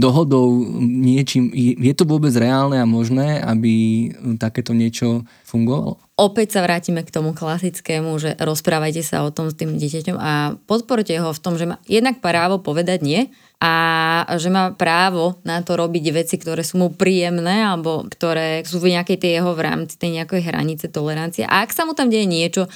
[0.00, 0.50] dohodou,
[0.82, 1.54] niečím.
[1.54, 3.72] Je to vôbec reálne a možné, aby
[4.34, 6.00] takéto niečo fungovalo?
[6.18, 10.58] Opäť sa vrátime k tomu klasickému, že rozprávajte sa o tom s tým dieťaťom a
[10.66, 13.20] podporte ho v tom, že má jednak právo povedať nie
[13.62, 18.82] a že má právo na to robiť veci, ktoré sú mu príjemné alebo ktoré sú
[18.82, 21.46] v nejakej tej jeho v rámci tej nejakej hranice tolerancie.
[21.46, 22.66] A ak sa mu tam deje niečo,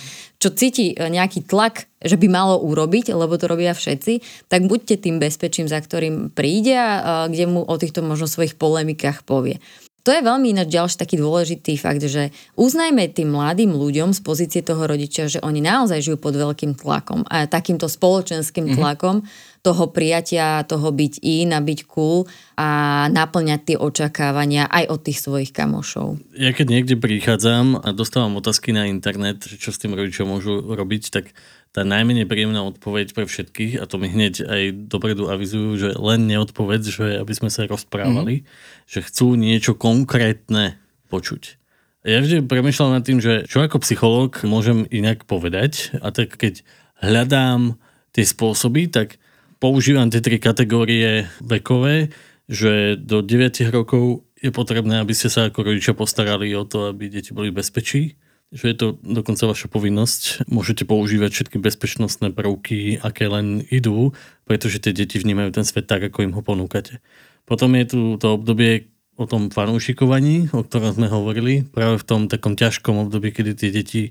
[0.47, 5.03] čo cíti e, nejaký tlak, že by malo urobiť, lebo to robia všetci, tak buďte
[5.03, 9.59] tým bezpečím, za ktorým príde a kde mu o týchto možno svojich polemikách povie.
[10.07, 14.63] To je veľmi ináč ďalší taký dôležitý fakt, že uznajme tým mladým ľuďom z pozície
[14.63, 19.19] toho rodiča, že oni naozaj žijú pod veľkým tlakom a takýmto spoločenským mm-hmm.
[19.67, 22.69] Toho prijatia, toho byť in a byť cool a
[23.11, 26.23] naplňať tie očakávania aj od tých svojich kamošov.
[26.39, 31.11] Ja keď niekde prichádzam a dostávam otázky na internet, čo s tým rodičom môžu robiť,
[31.11, 31.35] tak
[31.75, 36.31] tá najmenej príjemná odpoveď pre všetkých, a to mi hneď aj dopredu avizujú, že len
[36.31, 38.87] neodpoveď, že aby sme sa rozprávali, mm-hmm.
[38.87, 40.79] že chcú niečo konkrétne
[41.11, 41.59] počuť.
[42.07, 46.63] Ja vždy premyšľam nad tým, že čo ako psychológ môžem inak povedať a tak keď
[47.03, 47.77] hľadám
[48.15, 49.21] tie spôsoby, tak
[49.59, 52.13] používam tie tri kategórie vekové,
[52.47, 57.11] že do 9 rokov je potrebné, aby ste sa ako rodičia postarali o to, aby
[57.11, 58.15] deti boli v bezpečí
[58.55, 60.47] že je to dokonca vaša povinnosť.
[60.47, 64.15] Môžete používať všetky bezpečnostné prvky, aké len idú,
[64.47, 67.03] pretože tie deti vnímajú ten svet tak, ako im ho ponúkate.
[67.43, 72.21] Potom je tu to obdobie o tom fanúšikovaní, o ktorom sme hovorili, práve v tom
[72.31, 74.03] takom ťažkom období, kedy tie deti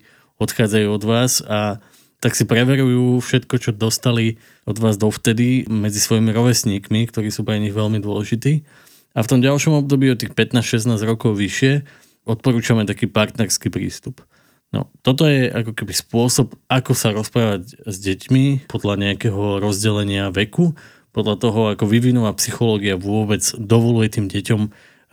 [0.41, 1.79] odchádzajú od vás a
[2.25, 7.61] tak si preverujú všetko, čo dostali od vás dovtedy medzi svojimi rovesníkmi, ktorí sú pre
[7.61, 8.65] nich veľmi dôležití.
[9.13, 11.85] A v tom ďalšom období od tých 15-16 rokov vyššie
[12.25, 14.25] odporúčame taký partnerský prístup.
[14.73, 20.73] No, toto je ako keby spôsob, ako sa rozprávať s deťmi podľa nejakého rozdelenia veku,
[21.13, 24.61] podľa toho, ako vyvinúva psychológia vôbec dovoluje tým deťom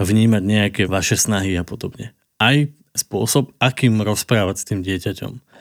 [0.01, 2.17] vnímať nejaké vaše snahy a podobne.
[2.41, 2.57] Aj
[2.97, 5.52] spôsob, akým rozprávať s tým dieťaťom.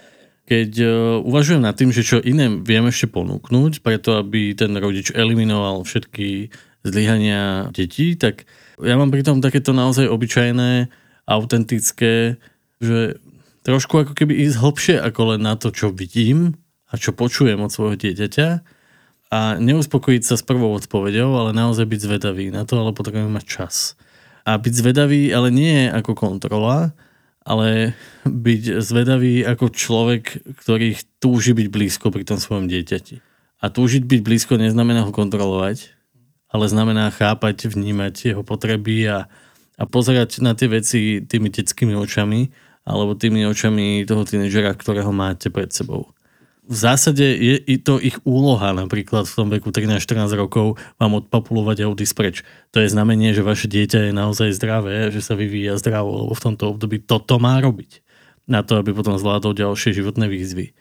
[0.52, 0.92] Keď uh,
[1.24, 6.52] uvažujem nad tým, že čo iné viem ešte ponúknuť, preto aby ten rodič eliminoval všetky
[6.84, 8.44] zlyhania detí, tak
[8.84, 10.92] ja mám pritom takéto naozaj obyčajné
[11.24, 12.36] autentické,
[12.84, 13.22] že
[13.64, 16.60] trošku ako keby ísť hlbšie ako len na to, čo vidím
[16.92, 18.50] a čo počujem od svojho dieťaťa
[19.32, 23.46] a neuspokojiť sa s prvou odpovedou, ale naozaj byť zvedavý na to, ale potrebujeme mať
[23.48, 23.96] čas.
[24.44, 26.92] A byť zvedavý, ale nie ako kontrola,
[27.42, 33.22] ale byť zvedavý ako človek, ktorý túži byť blízko pri tom svojom dieťati.
[33.62, 35.94] A túžiť byť blízko neznamená ho kontrolovať,
[36.50, 39.20] ale znamená chápať, vnímať jeho potreby a
[39.82, 42.54] a pozerať na tie veci tými detskými očami
[42.86, 46.14] alebo tými očami toho tínedžera, ktorého máte pred sebou.
[46.72, 51.84] V zásade je i to ich úloha napríklad v tom veku 13-14 rokov vám odpapulovať
[51.84, 52.36] a odísť preč.
[52.72, 56.44] To je znamenie, že vaše dieťa je naozaj zdravé, že sa vyvíja zdravo, lebo v
[56.48, 58.00] tomto období toto má robiť
[58.48, 60.72] na to, aby potom zvládol ďalšie životné výzvy.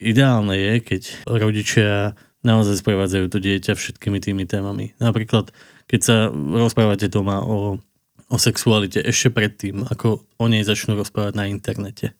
[0.00, 4.96] Ideálne je, keď rodičia naozaj sprevádzajú to dieťa všetkými tými témami.
[4.96, 5.52] Napríklad,
[5.92, 7.84] keď sa rozprávate doma o
[8.32, 12.16] o sexualite ešte predtým, ako o nej začnú rozprávať na internete.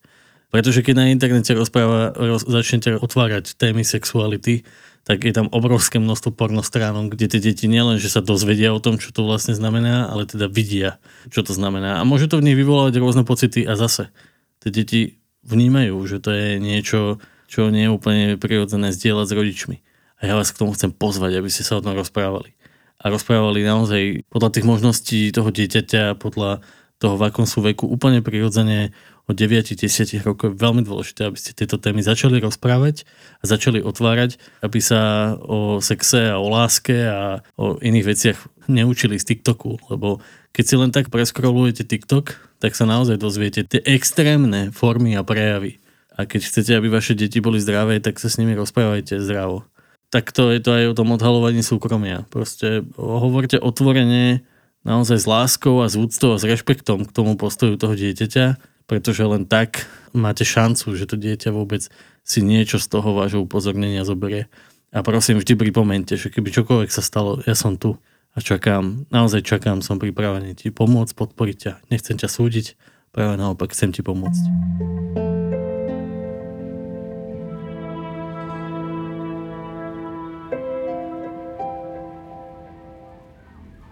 [0.55, 4.63] Pretože keď na internete rozpráva, roz, začnete otvárať témy sexuality,
[5.03, 9.03] tak je tam obrovské množstvo pornostránok, kde tie deti nielen, že sa dozvedia o tom,
[9.03, 11.99] čo to vlastne znamená, ale teda vidia, čo to znamená.
[11.99, 14.15] A môže to v nich vyvolávať rôzne pocity a zase
[14.63, 17.19] tie deti vnímajú, že to je niečo,
[17.51, 19.77] čo nie je úplne prirodzené zdieľať s rodičmi.
[20.23, 22.55] A ja vás k tomu chcem pozvať, aby ste sa o tom rozprávali
[23.03, 26.63] a rozprávali naozaj podľa tých možností toho dieťaťa, podľa
[27.03, 31.57] toho, v akom sú veku, úplne prirodzene od 9-10 rokov je veľmi dôležité, aby ste
[31.57, 33.09] tieto témy začali rozprávať
[33.41, 39.17] a začali otvárať, aby sa o sexe a o láske a o iných veciach neučili
[39.17, 40.21] z TikToku, lebo
[40.53, 45.81] keď si len tak preskrolujete TikTok, tak sa naozaj dozviete tie extrémne formy a prejavy.
[46.15, 49.67] A keď chcete, aby vaše deti boli zdravé, tak sa s nimi rozprávajte zdravo
[50.15, 52.23] tak to je to aj o tom odhalovaní súkromia.
[52.31, 54.47] Proste hovorte otvorene,
[54.87, 59.25] naozaj s láskou a s úctou a s rešpektom k tomu postoju toho dieťaťa, pretože
[59.25, 61.89] len tak máte šancu, že to dieťa vôbec
[62.25, 64.49] si niečo z toho vášho upozornenia zoberie.
[64.95, 67.99] A prosím, vždy pripomente, že keby čokoľvek sa stalo, ja som tu
[68.35, 71.73] a čakám, naozaj čakám, som pripravený ti pomôcť, podporiť ťa.
[71.91, 72.75] Nechcem ťa súdiť,
[73.15, 74.43] práve naopak chcem ti pomôcť.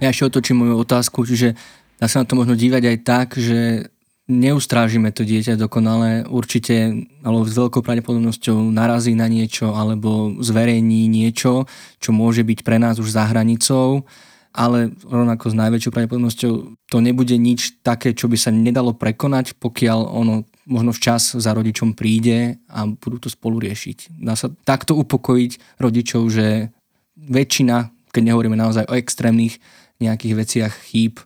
[0.03, 1.55] Ja ešte otočím moju otázku, čiže
[2.03, 3.87] dá sa na to možno dívať aj tak, že
[4.33, 11.69] neustrážime to dieťa dokonale, určite, alebo s veľkou pravdepodobnosťou narazí na niečo, alebo zverejní niečo,
[12.01, 14.09] čo môže byť pre nás už za hranicou.
[14.53, 16.53] ale rovnako s najväčšou pravdepodobnosťou
[16.93, 21.97] to nebude nič také, čo by sa nedalo prekonať, pokiaľ ono možno včas za rodičom
[21.97, 24.13] príde a budú to spolu riešiť.
[24.21, 26.71] Dá sa takto upokojiť rodičov, že
[27.17, 29.59] väčšina, keď nehovoríme naozaj o extrémnych
[29.99, 31.19] nejakých veciach chýb,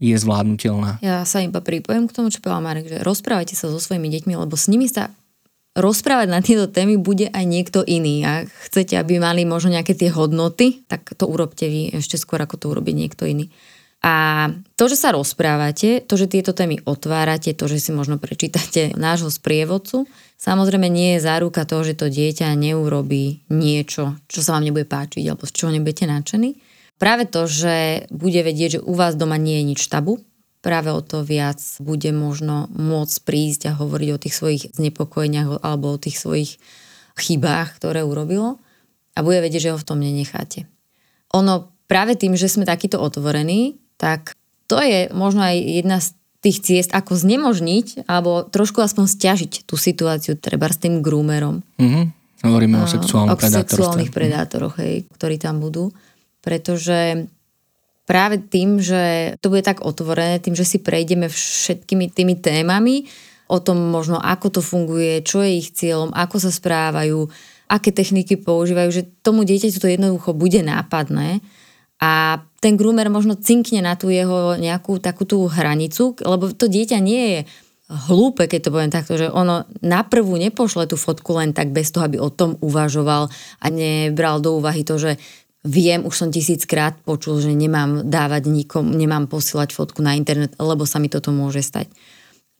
[0.00, 0.98] je zvládnutelná.
[1.04, 4.32] Ja sa iba pripojím k tomu, čo povedal Marek, že rozprávajte sa so svojimi deťmi,
[4.32, 5.12] lebo s nimi sa
[5.76, 8.24] rozprávať na tieto témy bude aj niekto iný.
[8.26, 12.56] A chcete, aby mali možno nejaké tie hodnoty, tak to urobte vy ešte skôr, ako
[12.58, 13.52] to urobí niekto iný.
[14.00, 14.48] A
[14.80, 19.28] to, že sa rozprávate, to, že tieto témy otvárate, to, že si možno prečítate nášho
[19.28, 20.08] sprievodcu,
[20.40, 25.28] samozrejme nie je záruka toho, že to dieťa neurobí niečo, čo sa vám nebude páčiť
[25.28, 26.69] alebo z čoho nebudete nadšení.
[27.00, 30.20] Práve to, že bude vedieť, že u vás doma nie je nič tabu,
[30.60, 35.96] práve o to viac bude možno môcť prísť a hovoriť o tých svojich znepokojeniach alebo
[35.96, 36.60] o tých svojich
[37.16, 38.60] chybách, ktoré urobilo
[39.16, 40.68] a bude vedieť, že ho v tom nenecháte.
[41.32, 44.36] Ono práve tým, že sme takýto otvorení, tak
[44.68, 49.76] to je možno aj jedna z tých ciest, ako znemožniť alebo trošku aspoň stiažiť tú
[49.76, 51.64] situáciu treba s tým groomerom.
[51.76, 52.04] Mm-hmm.
[52.40, 55.92] Hovoríme o sexuálnych o sexuálnych predátoroch, hej, ktorí tam budú.
[56.40, 57.28] Pretože
[58.08, 63.06] práve tým, že to bude tak otvorené, tým, že si prejdeme všetkými tými témami,
[63.50, 67.26] o tom možno, ako to funguje, čo je ich cieľom, ako sa správajú,
[67.66, 71.42] aké techniky používajú, že tomu dieťaťu to jednoducho bude nápadné.
[72.00, 76.98] A ten groomer možno cinkne na tú jeho nejakú takú tú hranicu, lebo to dieťa
[77.02, 77.40] nie je
[77.90, 82.06] hlúpe, keď to poviem takto, že ono naprvu nepošle tú fotku len tak bez toho,
[82.06, 83.26] aby o tom uvažoval
[83.58, 85.18] a nebral do úvahy to, že
[85.64, 90.88] viem, už som tisíckrát počul, že nemám dávať nikom, nemám posielať fotku na internet, lebo
[90.88, 91.92] sa mi toto môže stať.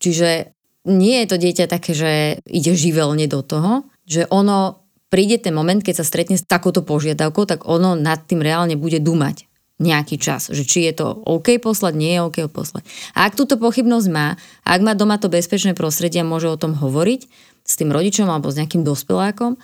[0.01, 0.53] Čiže
[0.89, 2.13] nie je to dieťa také, že
[2.49, 4.81] ide živelne do toho, že ono
[5.13, 9.01] príde ten moment, keď sa stretne s takouto požiadavkou, tak ono nad tým reálne bude
[9.01, 12.85] dumať nejaký čas, že či je to OK poslať, nie je OK poslať.
[13.17, 16.77] A ak túto pochybnosť má, ak má doma to bezpečné prostredie a môže o tom
[16.77, 17.21] hovoriť
[17.65, 19.57] s tým rodičom alebo s nejakým dospelákom,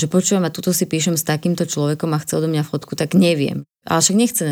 [0.00, 3.12] že počujem a tuto si píšem s takýmto človekom a chce odo mňa fotku, tak
[3.12, 3.68] neviem.
[3.84, 4.44] Ale však nechce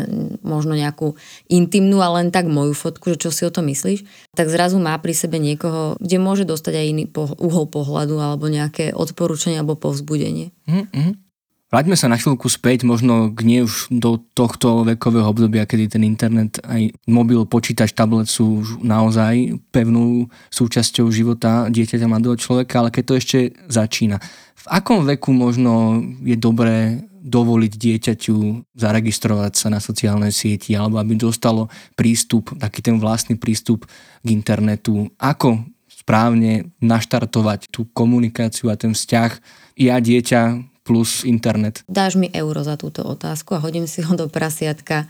[0.45, 1.17] možno nejakú
[1.49, 4.05] intimnú, ale len tak moju fotku, že čo si o to myslíš,
[4.37, 8.93] tak zrazu má pri sebe niekoho, kde môže dostať aj iný uhol pohľadu alebo nejaké
[8.93, 10.53] odporúčanie alebo povzbudenie.
[10.69, 11.29] Mm-hmm.
[11.69, 16.01] Vráťme sa na chvíľku späť, možno k nie už do tohto vekového obdobia, kedy ten
[16.01, 22.89] internet, aj mobil, počítač, tablet sú už naozaj pevnou súčasťou života dieťaťa mladého človeka, ale
[22.89, 23.37] keď to ešte
[23.69, 24.17] začína.
[24.59, 28.37] V akom veku možno je dobré dovoliť dieťaťu
[28.75, 33.85] zaregistrovať sa na sociálnej sieti alebo aby dostalo prístup, taký ten vlastný prístup
[34.23, 35.11] k internetu.
[35.19, 39.31] Ako správne naštartovať tú komunikáciu a ten vzťah
[39.77, 40.41] ja dieťa
[40.81, 41.85] plus internet.
[41.85, 45.05] Dáš mi euro za túto otázku a hodím si ho do prasiatka,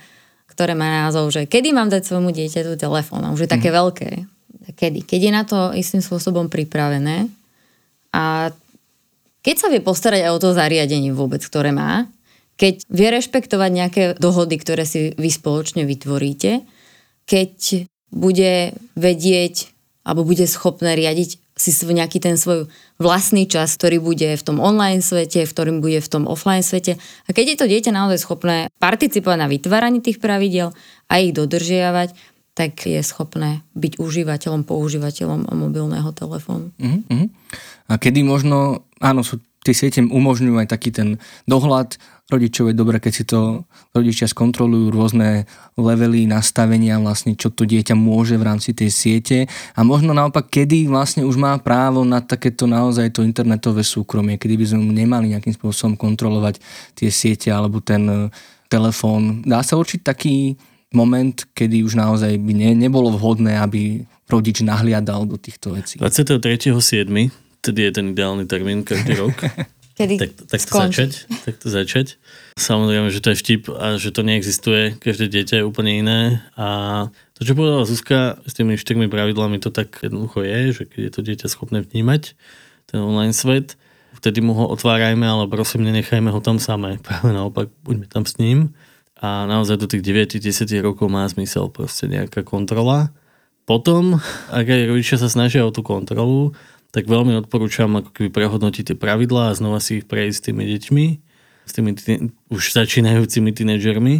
[0.51, 3.23] ktoré má názov, že kedy mám dať svojmu dieťaťu telefón.
[3.23, 3.75] A už je také mm.
[3.79, 4.09] veľké.
[4.75, 5.07] Kedy?
[5.07, 7.31] Keď je na to istým spôsobom pripravené
[8.11, 8.51] a
[9.49, 12.05] keď sa vie postarať aj o to zariadenie vôbec, ktoré má,
[12.61, 16.69] keď vie rešpektovať nejaké dohody, ktoré si vy spoločne vytvoríte,
[17.25, 19.73] keď bude vedieť
[20.05, 22.69] alebo bude schopné riadiť si nejaký ten svoj
[23.01, 27.01] vlastný čas, ktorý bude v tom online svete, v ktorým bude v tom offline svete.
[27.25, 30.77] A keď je to dieťa naozaj schopné participovať na vytváraní tých pravidel
[31.09, 32.13] a ich dodržiavať,
[32.59, 36.75] tak je schopné byť užívateľom, používateľom mobilného telefónu.
[36.75, 37.31] Uh-huh.
[37.87, 41.95] A kedy možno, áno, sú tie siete umožňujú aj taký ten dohľad.
[42.27, 43.63] Rodičov je dobré, keď si to
[43.95, 49.37] rodičia skontrolujú rôzne levely nastavenia, vlastne čo to dieťa môže v rámci tej siete
[49.73, 54.61] a možno naopak, kedy vlastne už má právo na takéto naozaj to internetové súkromie, kedy
[54.61, 56.61] by sme nemali nejakým spôsobom kontrolovať
[56.93, 58.17] tie siete alebo ten e,
[58.69, 59.41] telefón.
[59.41, 60.53] Dá sa určiť taký
[60.93, 65.97] moment, kedy už naozaj by ne, nebolo vhodné, aby rodič nahliadal do týchto vecí.
[66.01, 66.69] 23.7
[67.59, 69.35] Tedy je ten ideálny termín každý rok.
[69.99, 71.11] Kedy tak, tak to začať,
[71.43, 72.07] tak to začať.
[72.55, 74.95] Samozrejme, že to je vtip a že to neexistuje.
[74.95, 76.39] Každé dieťa je úplne iné.
[76.55, 76.67] A
[77.35, 81.11] to, čo povedala Zuzka, s tými štyrmi pravidlami to tak jednoducho je, že keď je
[81.11, 82.31] to dieťa schopné vnímať
[82.87, 83.75] ten online svet,
[84.15, 86.95] vtedy mu ho otvárajme, ale prosím, nenechajme ho tam samé.
[87.03, 88.71] Práve naopak, buďme tam s ním.
[89.19, 90.03] A naozaj do tých
[90.39, 93.11] 9-10 rokov má zmysel proste nejaká kontrola.
[93.67, 94.17] Potom,
[94.49, 96.55] ak aj rodičia sa snažia o tú kontrolu,
[96.89, 100.63] tak veľmi odporúčam ako keby prehodnotiť tie pravidlá a znova si ich prejsť s tými
[100.65, 101.05] deťmi,
[101.67, 104.15] s tými tý, už začínajúcimi tínedžermi,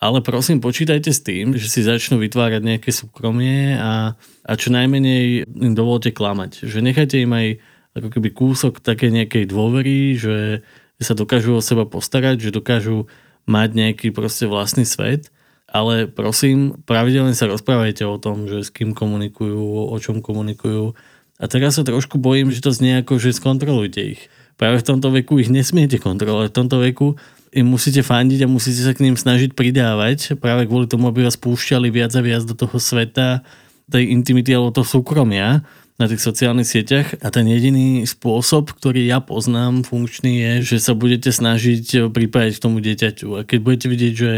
[0.00, 5.48] ale prosím, počítajte s tým, že si začnú vytvárať nejaké súkromie a, a čo najmenej
[5.48, 6.64] im dovolte klamať.
[6.64, 7.46] Že nechajte im aj
[7.94, 10.66] ako keby kúsok také nejakej dôvery, že
[10.98, 13.06] sa dokážu o seba postarať, že dokážu
[13.44, 15.34] mať nejaký proste vlastný svet
[15.74, 20.94] ale prosím, pravidelne sa rozprávajte o tom, že s kým komunikujú, o čom komunikujú.
[21.42, 24.30] A teraz sa trošku bojím, že to znie ako, že skontrolujte ich.
[24.54, 26.54] Práve v tomto veku ich nesmiete kontrolovať.
[26.54, 27.18] V tomto veku
[27.50, 31.34] im musíte fandiť a musíte sa k ním snažiť pridávať práve kvôli tomu, aby vás
[31.34, 33.42] púšťali viac a viac do toho sveta,
[33.90, 39.22] tej intimity alebo toho súkromia na tých sociálnych sieťach a ten jediný spôsob, ktorý ja
[39.22, 43.28] poznám funkčný je, že sa budete snažiť pripájať k tomu dieťaťu.
[43.38, 44.30] A keď budete vidieť, že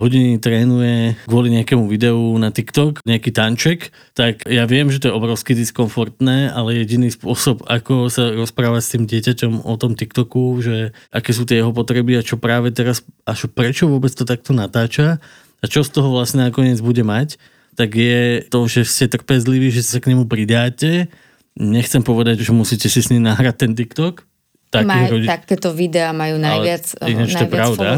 [0.00, 5.18] hodiny trénuje kvôli nejakému videu na TikTok, nejaký tanček, tak ja viem, že to je
[5.18, 10.96] obrovsky diskomfortné, ale jediný spôsob, ako sa rozprávať s tým dieťaťom o tom TikToku, že
[11.12, 14.56] aké sú tie jeho potreby a čo práve teraz, a čo, prečo vôbec to takto
[14.56, 15.20] natáča
[15.60, 17.36] a čo z toho vlastne nakoniec bude mať,
[17.80, 21.08] tak je to, že ste trpezliví, že sa k nemu pridáte.
[21.56, 24.28] Nechcem povedať, že musíte si s ním nahrať ten TikTok,
[24.70, 25.26] Maj, rodi...
[25.26, 27.88] Takéto videá majú najviac, ale, najviac to pravda.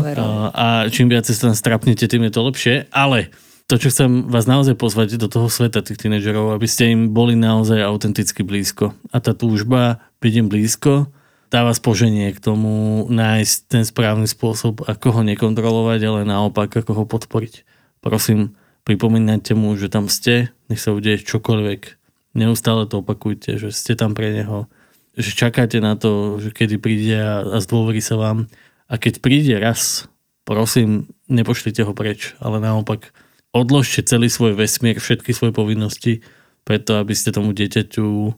[0.56, 2.74] A čím viac sa tam strapnete, tým je to lepšie.
[2.88, 3.28] Ale
[3.68, 7.36] to, čo chcem vás naozaj pozvať do toho sveta tých tínedžerov, aby ste im boli
[7.36, 8.96] naozaj autenticky blízko.
[9.12, 11.12] A tá túžba byť im blízko
[11.52, 17.04] dáva spoženie k tomu nájsť ten správny spôsob, ako ho nekontrolovať, ale naopak, ako ho
[17.04, 17.68] podporiť.
[18.00, 22.00] Prosím, pripomínajte mu, že tam ste, nech sa udeje čokoľvek.
[22.32, 24.70] Neustále to opakujte, že ste tam pre neho
[25.16, 28.48] že čakáte na to, že kedy príde a, a zdôverí sa vám.
[28.88, 30.08] A keď príde raz,
[30.48, 33.12] prosím, nepošlite ho preč, ale naopak
[33.52, 36.24] odložte celý svoj vesmír, všetky svoje povinnosti,
[36.64, 38.32] preto aby ste tomu dieťaťu,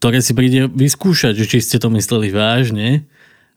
[0.00, 3.04] ktoré si príde vyskúšať, že či ste to mysleli vážne,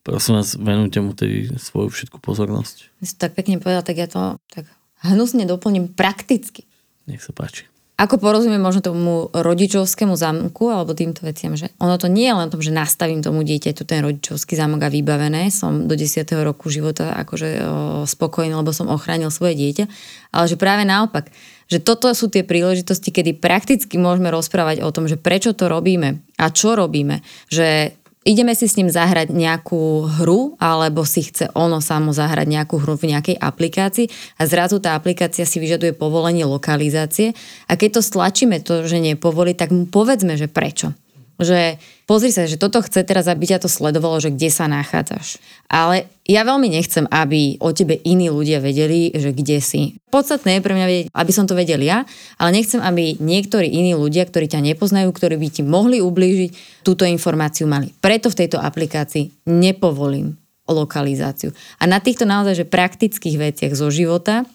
[0.04, 2.92] prosím vás, venujte mu tej svoju všetku pozornosť.
[3.00, 4.68] My tak pekne povedal, tak ja to tak
[5.04, 6.68] hnusne doplním prakticky.
[7.08, 7.70] Nech sa páči
[8.00, 12.48] ako porozumiem možno tomu rodičovskému zámku alebo týmto veciam, že ono to nie je len
[12.48, 16.24] o tom, že nastavím tomu dieťaťu ten rodičovský zámok a vybavené, som do 10.
[16.48, 17.62] roku života akože o,
[18.08, 19.86] spokojný, lebo som ochránil svoje dieťa,
[20.32, 21.28] ale že práve naopak,
[21.68, 26.24] že toto sú tie príležitosti, kedy prakticky môžeme rozprávať o tom, že prečo to robíme
[26.40, 27.20] a čo robíme,
[27.52, 32.80] že ideme si s ním zahrať nejakú hru, alebo si chce ono samo zahrať nejakú
[32.80, 34.08] hru v nejakej aplikácii
[34.40, 37.32] a zrazu tá aplikácia si vyžaduje povolenie lokalizácie
[37.68, 40.92] a keď to stlačíme to, že nepovolí, tak mu povedzme, že prečo
[41.40, 45.40] že pozri sa, že toto chce teraz, aby ťa to sledovalo, že kde sa nachádzaš.
[45.72, 49.82] Ale ja veľmi nechcem, aby o tebe iní ľudia vedeli, že kde si.
[50.12, 52.04] Podstatné je pre mňa vedieť, aby som to vedel ja,
[52.36, 57.08] ale nechcem, aby niektorí iní ľudia, ktorí ťa nepoznajú, ktorí by ti mohli ublížiť, túto
[57.08, 57.96] informáciu mali.
[58.04, 60.36] Preto v tejto aplikácii nepovolím
[60.70, 61.50] lokalizáciu.
[61.82, 64.46] A na týchto naozaj že praktických veciach zo života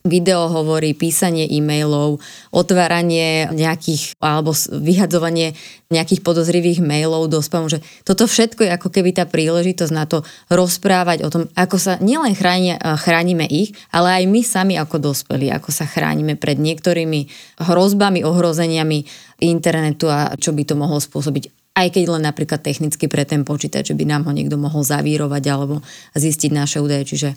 [0.00, 5.52] video hovorí, písanie e-mailov, otváranie nejakých alebo vyhadzovanie
[5.92, 10.24] nejakých podozrivých mailov do spamu, že toto všetko je ako keby tá príležitosť na to
[10.48, 15.52] rozprávať o tom, ako sa nielen chránia, chránime ich, ale aj my sami ako dospelí,
[15.52, 17.28] ako sa chránime pred niektorými
[17.60, 19.04] hrozbami, ohrozeniami
[19.44, 23.94] internetu a čo by to mohlo spôsobiť aj keď len napríklad technicky pre ten počítač,
[23.94, 25.80] že by nám ho niekto mohol zavírovať alebo
[26.18, 27.08] zistiť naše údaje.
[27.08, 27.28] Čiže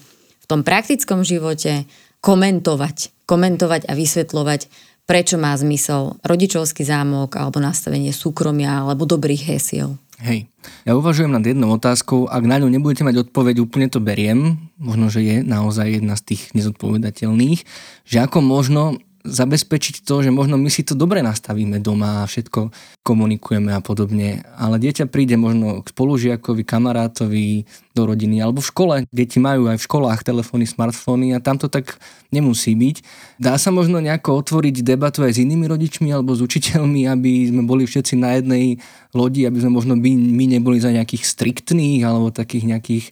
[0.44, 1.88] v tom praktickom živote
[2.24, 4.62] komentovať, komentovať a vysvetľovať,
[5.04, 10.00] prečo má zmysel rodičovský zámok alebo nastavenie súkromia alebo dobrých hesiel.
[10.24, 10.48] Hej,
[10.88, 15.12] ja uvažujem nad jednou otázkou, ak na ňu nebudete mať odpoveď, úplne to beriem, možno,
[15.12, 17.60] že je naozaj jedna z tých nezodpovedateľných,
[18.08, 22.76] že ako možno zabezpečiť to, že možno my si to dobre nastavíme doma a všetko
[23.08, 27.64] komunikujeme a podobne, ale dieťa príde možno k spolužiakovi, kamarátovi
[27.96, 28.96] do rodiny alebo v škole.
[29.16, 31.96] Deti majú aj v školách telefóny, smartfóny a tam to tak
[32.36, 32.96] nemusí byť.
[33.40, 37.64] Dá sa možno nejako otvoriť debatu aj s inými rodičmi alebo s učiteľmi, aby sme
[37.64, 38.84] boli všetci na jednej
[39.16, 43.06] lodi, aby sme možno my, my neboli za nejakých striktných alebo takých nejakých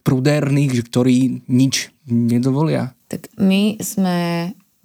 [0.00, 2.96] prudérnych, ktorí nič nedovolia?
[3.12, 4.16] Tak my sme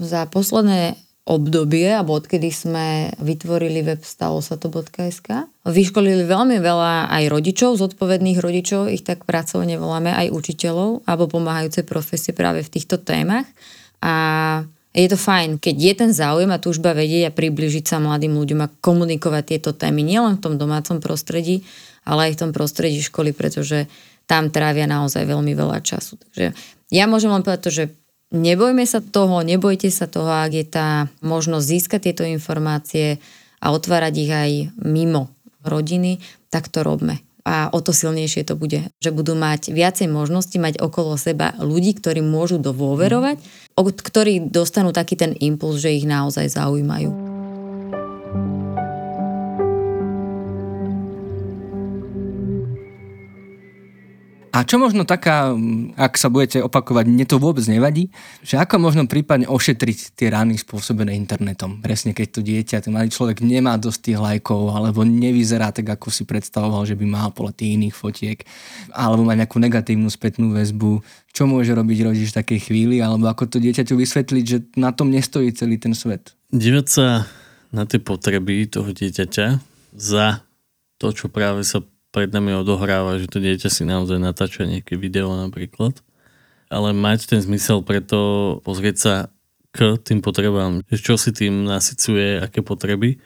[0.03, 5.47] za posledné obdobie, alebo odkedy sme vytvorili web stalosato.sk.
[5.63, 11.87] Vyškolili veľmi veľa aj rodičov, zodpovedných rodičov, ich tak pracovne voláme, aj učiteľov, alebo pomáhajúce
[11.87, 13.47] profesie práve v týchto témach.
[14.03, 14.13] A
[14.91, 18.59] je to fajn, keď je ten záujem a túžba vedieť a približiť sa mladým ľuďom
[18.59, 21.63] a komunikovať tieto témy nielen v tom domácom prostredí,
[22.03, 23.87] ale aj v tom prostredí školy, pretože
[24.27, 26.19] tam trávia naozaj veľmi veľa času.
[26.19, 26.51] Takže
[26.91, 27.83] ja môžem len povedať to, že
[28.33, 33.21] Nebojme sa toho, nebojte sa toho, ak je tá možnosť získať tieto informácie
[33.61, 35.29] a otvárať ich aj mimo
[35.61, 36.17] rodiny,
[36.49, 37.21] tak to robme.
[37.45, 41.93] A o to silnejšie to bude, že budú mať viacej možností mať okolo seba ľudí,
[41.93, 43.37] ktorí môžu dôverovať,
[43.77, 47.32] ktorí dostanú taký ten impuls, že ich naozaj zaujímajú.
[54.53, 55.49] A čo možno taká,
[55.97, 58.13] ak sa budete opakovať, mne to vôbec nevadí,
[58.45, 61.81] že ako možno prípadne ošetriť tie rány spôsobené internetom?
[61.81, 66.13] Presne keď to dieťa, ten malý človek nemá dosť tých lajkov, alebo nevyzerá tak, ako
[66.13, 68.39] si predstavoval, že by mal podľa tých iných fotiek,
[68.93, 71.01] alebo má nejakú negatívnu spätnú väzbu.
[71.33, 75.09] Čo môže robiť rodič v takej chvíli, alebo ako to dieťaťu vysvetliť, že na tom
[75.09, 76.37] nestojí celý ten svet?
[76.53, 77.25] Dívať sa
[77.73, 79.65] na tie potreby toho dieťaťa
[79.97, 80.45] za
[81.01, 81.81] to, čo práve sa
[82.13, 85.97] pred nami odohráva, že to dieťa si naozaj natáča nejaké video napríklad.
[86.69, 89.13] Ale mať ten zmysel preto pozrieť sa
[89.73, 93.17] k tým potrebám, čo si tým nasycuje, aké potreby,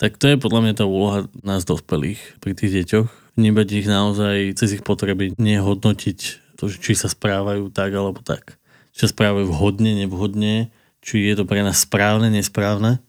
[0.00, 3.36] tak to je podľa mňa tá úloha nás dospelých pri tých deťoch.
[3.36, 6.18] Vnímať ich naozaj cez ich potreby, nehodnotiť
[6.56, 8.56] to, či sa správajú tak alebo tak.
[8.96, 10.72] Či sa správajú vhodne, nevhodne,
[11.04, 13.04] či je to pre nás správne, nesprávne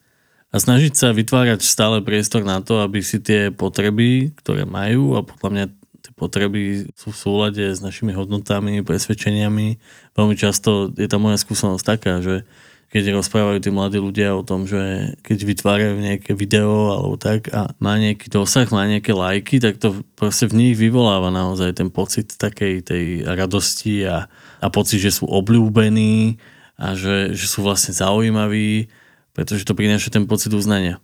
[0.52, 5.24] a snažiť sa vytvárať stále priestor na to, aby si tie potreby, ktoré majú a
[5.24, 5.66] podľa mňa
[6.04, 9.80] tie potreby sú v súlade s našimi hodnotami, presvedčeniami.
[10.12, 12.44] Veľmi často je tá moja skúsenosť taká, že
[12.92, 17.72] keď rozprávajú tí mladí ľudia o tom, že keď vytvárajú nejaké video alebo tak a
[17.80, 22.36] má nejaký dosah, má nejaké lajky, tak to proste v nich vyvoláva naozaj ten pocit
[22.36, 24.28] takej tej radosti a,
[24.60, 26.36] a pocit, že sú obľúbení
[26.76, 28.92] a že, že sú vlastne zaujímaví
[29.32, 31.00] pretože to prináša ten pocit uznania.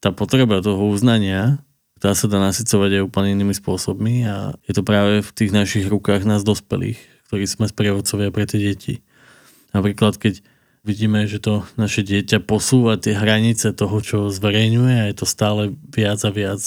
[0.00, 1.60] Tá potreba toho uznania,
[1.96, 5.86] tá sa dá nasycovať aj úplne inými spôsobmi a je to práve v tých našich
[5.88, 9.00] rukách nás dospelých, ktorí sme sprievodcovia pre tie deti.
[9.72, 10.44] Napríklad, keď
[10.84, 15.74] vidíme, že to naše dieťa posúva tie hranice toho, čo zverejňuje a je to stále
[15.88, 16.62] viac a viac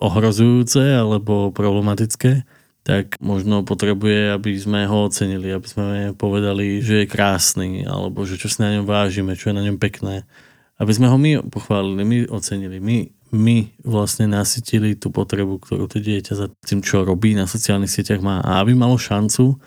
[0.00, 2.48] ohrozujúce alebo problematické,
[2.86, 8.38] tak možno potrebuje, aby sme ho ocenili, aby sme povedali, že je krásny, alebo že
[8.38, 10.22] čo si na ňom vážime, čo je na ňom pekné.
[10.78, 15.98] Aby sme ho my pochválili, my ocenili, my, my vlastne nasytili tú potrebu, ktorú to
[15.98, 18.38] dieťa za tým, čo robí na sociálnych sieťach má.
[18.46, 19.58] A aby malo šancu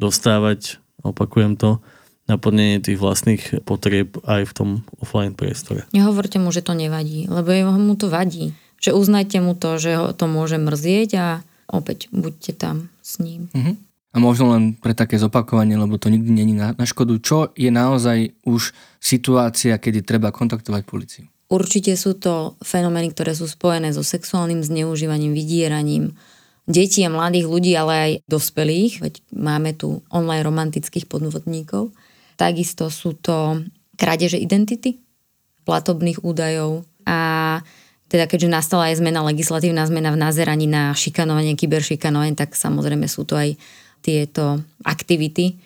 [0.00, 1.76] dostávať, opakujem to,
[2.24, 5.84] naplnenie tých vlastných potrieb aj v tom offline priestore.
[5.92, 8.56] Nehovorte mu, že to nevadí, lebo mu to vadí.
[8.80, 11.26] Že uznajte mu to, že ho to môže mrzieť a
[11.72, 13.48] opäť buďte tam s ním.
[13.50, 13.74] Uh-huh.
[14.12, 17.16] A možno len pre také zopakovanie, lebo to nikdy není na, na škodu.
[17.16, 21.24] Čo je naozaj už situácia, kedy treba kontaktovať policiu?
[21.48, 26.12] Určite sú to fenomény, ktoré sú spojené so sexuálnym zneužívaním, vydieraním
[26.68, 31.90] detí a mladých ľudí, ale aj dospelých, veď máme tu online romantických podvodníkov.
[32.38, 33.64] Takisto sú to
[33.98, 35.02] krádeže identity,
[35.68, 37.60] platobných údajov a
[38.12, 43.24] teda keďže nastala aj zmena, legislatívna zmena v nazeraní na šikanovanie, kyberšikanovanie, tak samozrejme sú
[43.24, 43.56] to aj
[44.04, 45.56] tieto aktivity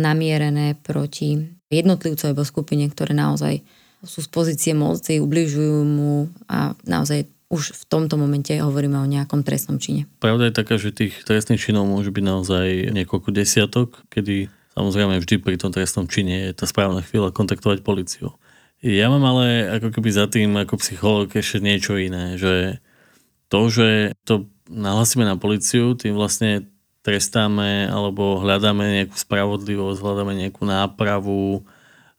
[0.00, 1.36] namierené proti
[1.68, 3.60] jednotlivcovi alebo skupine, ktoré naozaj
[4.00, 9.44] sú z pozície moci, ubližujú mu a naozaj už v tomto momente hovoríme o nejakom
[9.44, 10.08] trestnom čine.
[10.24, 15.36] Pravda je taká, že tých trestných činov môže byť naozaj niekoľko desiatok, kedy samozrejme vždy
[15.42, 18.32] pri tom trestnom čine je tá správna chvíľa kontaktovať policiu.
[18.80, 22.80] Ja mám ale ako keby za tým ako psychológ ešte niečo iné, že
[23.52, 26.64] to, že to nahlasíme na policiu, tým vlastne
[27.04, 31.60] trestáme alebo hľadáme nejakú spravodlivosť, hľadáme nejakú nápravu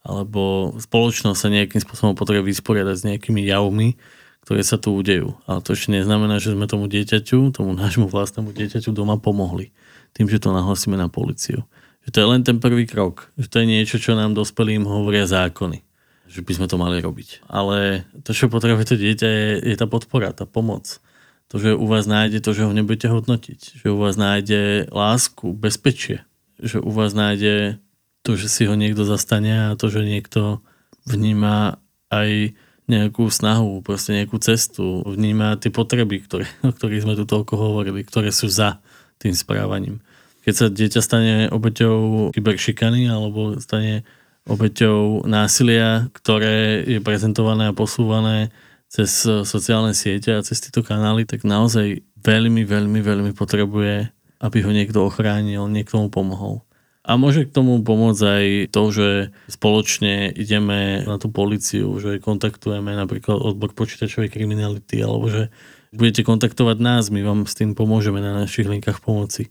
[0.05, 3.97] alebo spoločnosť sa nejakým spôsobom potrebuje vysporiadať s nejakými javmi,
[4.45, 5.33] ktoré sa tu udejú.
[5.49, 9.73] Ale to ešte neznamená, že sme tomu dieťaťu, tomu nášmu vlastnému dieťaťu doma pomohli
[10.13, 11.65] tým, že to nahlasíme na policiu.
[12.05, 13.33] Že to je len ten prvý krok.
[13.41, 15.89] Že to je niečo, čo nám dospelým hovoria zákony
[16.31, 17.43] že by sme to mali robiť.
[17.51, 21.03] Ale to, čo potrebuje to dieťa, je, je tá podpora, tá pomoc.
[21.51, 23.83] To, že u vás nájde to, že ho nebudete hodnotiť.
[23.83, 26.23] Že u vás nájde lásku, bezpečie.
[26.63, 27.83] Že u vás nájde
[28.23, 30.63] to, že si ho niekto zastane a to, že niekto
[31.03, 32.55] vníma aj
[32.87, 38.07] nejakú snahu, proste nejakú cestu, vníma tie potreby, ktoré, o ktorých sme tu toľko hovorili,
[38.07, 38.79] ktoré sú za
[39.19, 39.99] tým správaním.
[40.41, 44.01] Keď sa dieťa stane obeťou kyberšikany alebo stane
[44.49, 48.49] obeťou násilia, ktoré je prezentované a posúvané
[48.91, 54.11] cez sociálne siete a cez tieto kanály, tak naozaj veľmi, veľmi, veľmi potrebuje,
[54.41, 56.65] aby ho niekto ochránil, niekto mu pomohol.
[57.01, 59.07] A môže k tomu pomôcť aj to, že
[59.49, 65.49] spoločne ideme na tú policiu, že kontaktujeme napríklad odbor počítačovej kriminality, alebo že
[65.89, 69.49] budete kontaktovať nás, my vám s tým pomôžeme na našich linkách pomoci.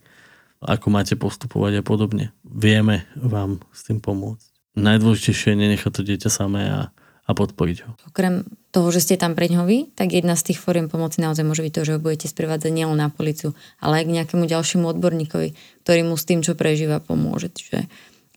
[0.62, 2.36] Ako máte postupovať a podobne.
[2.44, 6.80] Vieme vám s tým pomôcť najdôležitejšie je nenechať to dieťa samé a,
[7.26, 7.90] a podporiť ho.
[8.10, 11.66] Okrem toho, že ste tam pre ňovi, tak jedna z tých fóriem pomoci naozaj môže
[11.66, 15.48] byť to, že ho budete sprevádzať nielen na policiu, ale aj k nejakému ďalšiemu odborníkovi,
[15.82, 17.50] ktorý mu s tým, čo prežíva, pomôže.
[17.50, 17.90] Čiže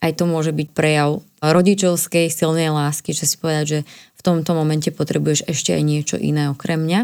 [0.04, 3.80] aj to môže byť prejav rodičovskej silnej lásky, že si povedať, že
[4.20, 7.02] v tomto momente potrebuješ ešte aj niečo iné okrem mňa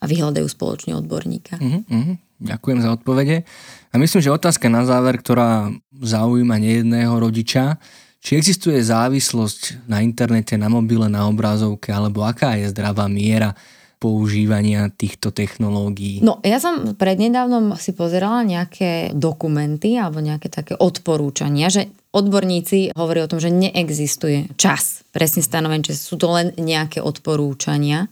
[0.00, 1.60] a vyhľadajú spoločne odborníka.
[1.60, 2.16] Uh-huh, uh-huh.
[2.40, 3.44] Ďakujem za odpovede.
[3.92, 7.76] A myslím, že otázka na záver, ktorá zaujíma nejedného rodiča,
[8.20, 13.56] či existuje závislosť na internete, na mobile, na obrazovke, alebo aká je zdravá miera
[14.00, 16.24] používania týchto technológií?
[16.24, 23.20] No, ja som prednedávnom si pozerala nejaké dokumenty alebo nejaké také odporúčania, že odborníci hovorí
[23.20, 25.04] o tom, že neexistuje čas.
[25.12, 28.08] Presne stanoven, že sú to len nejaké odporúčania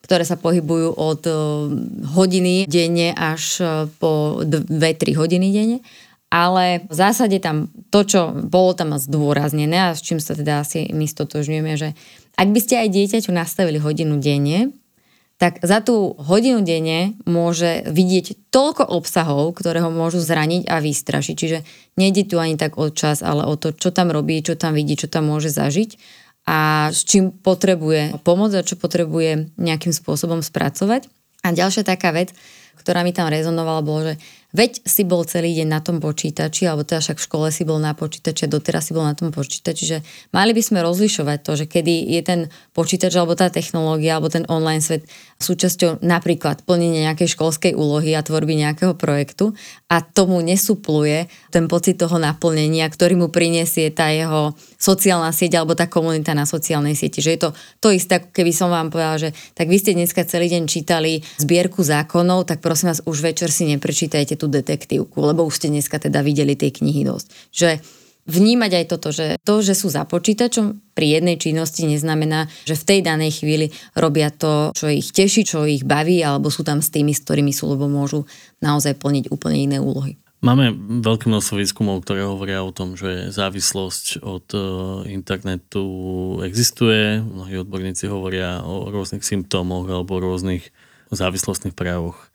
[0.00, 1.32] ktoré sa pohybujú od e,
[2.18, 3.64] hodiny denne až e,
[4.00, 5.78] po 2-3 hodiny denne.
[6.30, 10.86] Ale v zásade tam to, čo bolo tam zdôraznené a s čím sa teda asi
[10.94, 11.98] my stotožňujeme, že
[12.38, 14.70] ak by ste aj dieťaťu nastavili hodinu denne,
[15.40, 21.34] tak za tú hodinu denne môže vidieť toľko obsahov, ktoré ho môžu zraniť a vystrašiť.
[21.34, 21.58] Čiže
[21.96, 25.00] nejde tu ani tak o čas, ale o to, čo tam robí, čo tam vidí,
[25.00, 25.96] čo tam môže zažiť
[26.44, 31.08] a s čím potrebuje pomôcť a čo potrebuje nejakým spôsobom spracovať.
[31.40, 32.36] A ďalšia taká vec,
[32.76, 34.14] ktorá mi tam rezonovala, bolo, že
[34.50, 37.78] Veď si bol celý deň na tom počítači, alebo teda však v škole si bol
[37.78, 39.98] na počítači a doteraz si bol na tom počítači, že
[40.34, 42.40] mali by sme rozlišovať to, že kedy je ten
[42.74, 45.06] počítač alebo tá technológia alebo ten online svet
[45.38, 49.54] súčasťou napríklad plnenia nejakej školskej úlohy a tvorby nejakého projektu
[49.86, 55.78] a tomu nesupluje ten pocit toho naplnenia, ktorý mu prinesie tá jeho sociálna sieť alebo
[55.78, 57.22] tá komunita na sociálnej sieti.
[57.22, 57.48] Že je to
[57.78, 61.22] to isté, ako keby som vám povedala, že tak vy ste dneska celý deň čítali
[61.38, 66.00] zbierku zákonov, tak prosím vás, už večer si neprečítajte tú detektívku, lebo už ste dneska
[66.00, 67.28] teda videli tej knihy dosť.
[67.52, 67.70] Že
[68.30, 72.86] vnímať aj toto, že to, že sú za počítačom pri jednej činnosti neznamená, že v
[72.86, 73.66] tej danej chvíli
[73.98, 77.52] robia to, čo ich teší, čo ich baví, alebo sú tam s tými, s ktorými
[77.52, 78.24] sú, lebo môžu
[78.62, 80.16] naozaj plniť úplne iné úlohy.
[80.40, 80.72] Máme
[81.04, 84.60] veľké množstvo výskumov, ktoré hovoria o tom, že závislosť od e,
[85.12, 85.84] internetu
[86.40, 87.20] existuje.
[87.20, 90.72] Mnohí odborníci hovoria o rôznych symptómoch alebo rôznych
[91.12, 92.29] závislostných prejavoch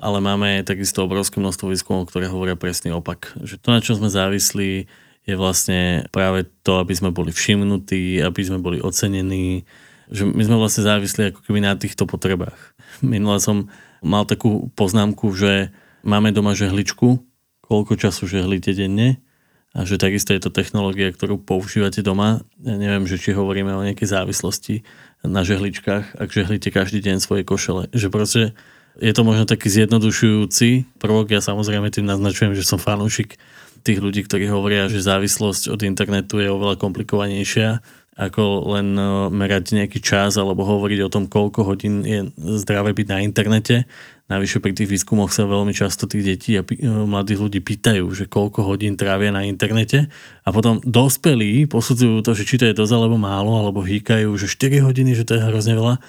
[0.00, 3.32] ale máme takisto obrovské množstvo výskumov, ktoré hovoria presný opak.
[3.40, 4.88] Že to, na čo sme závislí,
[5.26, 9.66] je vlastne práve to, aby sme boli všimnutí, aby sme boli ocenení,
[10.06, 12.58] že my sme vlastne závislí ako keby na týchto potrebách.
[13.02, 13.66] Minule som
[14.06, 15.74] mal takú poznámku, že
[16.06, 17.18] máme doma žehličku,
[17.66, 19.18] koľko času žehlíte denne
[19.74, 22.40] a že takisto je to technológia, ktorú používate doma.
[22.62, 24.86] Ja neviem, že či hovoríme o nejakej závislosti
[25.26, 27.90] na žehličkách, ak žehlíte každý deň svoje košele.
[27.92, 28.42] Že proste
[29.00, 31.32] je to možno taký zjednodušujúci prvok.
[31.32, 33.36] Ja samozrejme tým naznačujem, že som fanúšik
[33.86, 37.84] tých ľudí, ktorí hovoria, že závislosť od internetu je oveľa komplikovanejšia
[38.16, 42.32] ako len e, merať nejaký čas alebo hovoriť o tom, koľko hodín je
[42.64, 43.84] zdravé byť na internete.
[44.32, 48.24] Navyše pri tých výskumoch sa veľmi často tých detí a e, mladých ľudí pýtajú, že
[48.24, 50.08] koľko hodín trávia na internete
[50.42, 54.48] a potom dospelí posudzujú to, že či to je dosť alebo málo, alebo hýkajú, že
[54.48, 56.00] 4 hodiny, že to je hrozne veľa,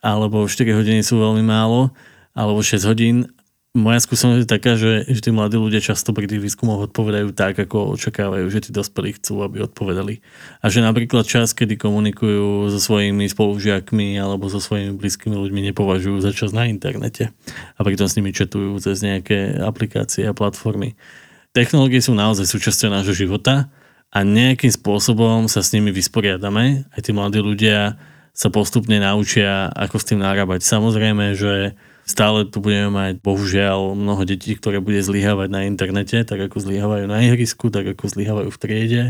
[0.00, 1.92] alebo 4 hodiny sú veľmi málo
[2.32, 3.28] alebo 6 hodín.
[3.72, 7.56] Moja skúsenosť je taká, že, že tí mladí ľudia často pri tých výskumoch odpovedajú tak,
[7.56, 10.20] ako očakávajú, že tí dospelí chcú, aby odpovedali.
[10.60, 16.20] A že napríklad čas, kedy komunikujú so svojimi spolužiakmi alebo so svojimi blízkymi ľuďmi, nepovažujú
[16.20, 17.32] za čas na internete.
[17.76, 20.92] A pritom s nimi četujú cez nejaké aplikácie a platformy.
[21.56, 23.72] Technológie sú naozaj súčasťou nášho života
[24.12, 26.84] a nejakým spôsobom sa s nimi vysporiadame.
[26.92, 27.96] Aj tí mladí ľudia
[28.36, 30.60] sa postupne naučia, ako s tým narábať.
[30.60, 31.72] Samozrejme, že
[32.12, 37.08] Stále tu budeme mať bohužiaľ mnoho detí, ktoré bude zlyhávať na internete, tak ako zlyhávajú
[37.08, 39.02] na ihrisku, tak ako zlyhávajú v triede,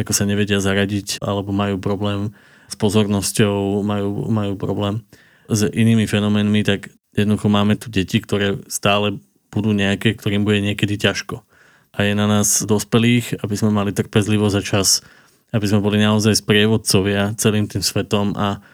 [0.00, 2.32] ako sa nevedia zaradiť alebo majú problém
[2.72, 5.04] s pozornosťou, majú, majú problém
[5.52, 9.20] s inými fenoménmi, tak jednoducho máme tu deti, ktoré stále
[9.52, 11.44] budú nejaké, ktorým bude niekedy ťažko.
[11.92, 15.04] A je na nás dospelých, aby sme mali trpezlivosť a čas,
[15.52, 18.64] aby sme boli naozaj sprievodcovia celým tým svetom a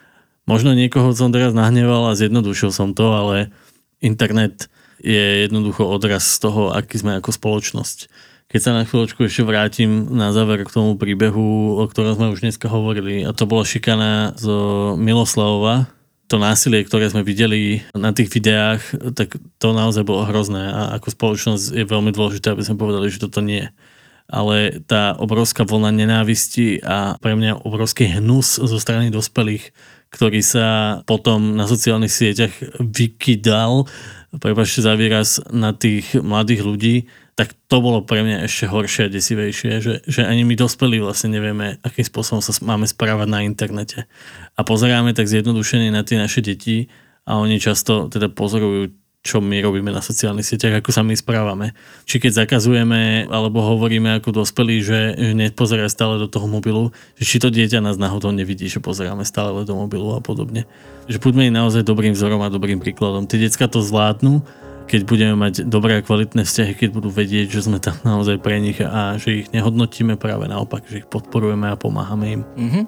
[0.47, 3.51] možno niekoho som teraz nahneval a zjednodušil som to, ale
[4.03, 4.67] internet
[5.03, 8.11] je jednoducho odraz z toho, aký sme ako spoločnosť.
[8.53, 12.45] Keď sa na chvíľočku ešte vrátim na záver k tomu príbehu, o ktorom sme už
[12.45, 14.47] dneska hovorili, a to bola šikana z
[15.01, 15.89] Miloslavova,
[16.29, 18.81] to násilie, ktoré sme videli na tých videách,
[19.13, 23.21] tak to naozaj bolo hrozné a ako spoločnosť je veľmi dôležité, aby sme povedali, že
[23.21, 23.69] toto nie.
[24.33, 29.77] Ale tá obrovská vlna nenávisti a pre mňa obrovský hnus zo strany dospelých
[30.13, 33.89] ktorý sa potom na sociálnych sieťach vykydal,
[34.37, 36.97] prepašte za výraz, na tých mladých ľudí,
[37.33, 41.33] tak to bolo pre mňa ešte horšie a desivejšie, že, že ani my dospelí vlastne
[41.33, 44.05] nevieme, akým spôsobom sa máme správať na internete.
[44.53, 46.93] A pozeráme tak zjednodušene na tie naše deti
[47.25, 48.93] a oni často teda pozorujú
[49.23, 51.79] čo my robíme na sociálnych sieťach, ako sa my správame.
[52.11, 57.37] Či keď zakazujeme alebo hovoríme ako dospelí, že, nepozeraj stále do toho mobilu, že či
[57.39, 60.67] to dieťa nás náhodou nevidí, že pozeráme stále do mobilu a podobne.
[61.07, 63.31] Že buďme naozaj dobrým vzorom a dobrým príkladom.
[63.31, 64.43] Tie decka to zvládnu,
[64.91, 68.59] keď budeme mať dobré a kvalitné vzťahy, keď budú vedieť, že sme tam naozaj pre
[68.59, 72.43] nich a že ich nehodnotíme práve naopak, že ich podporujeme a pomáhame im.
[72.59, 72.85] Mm-hmm.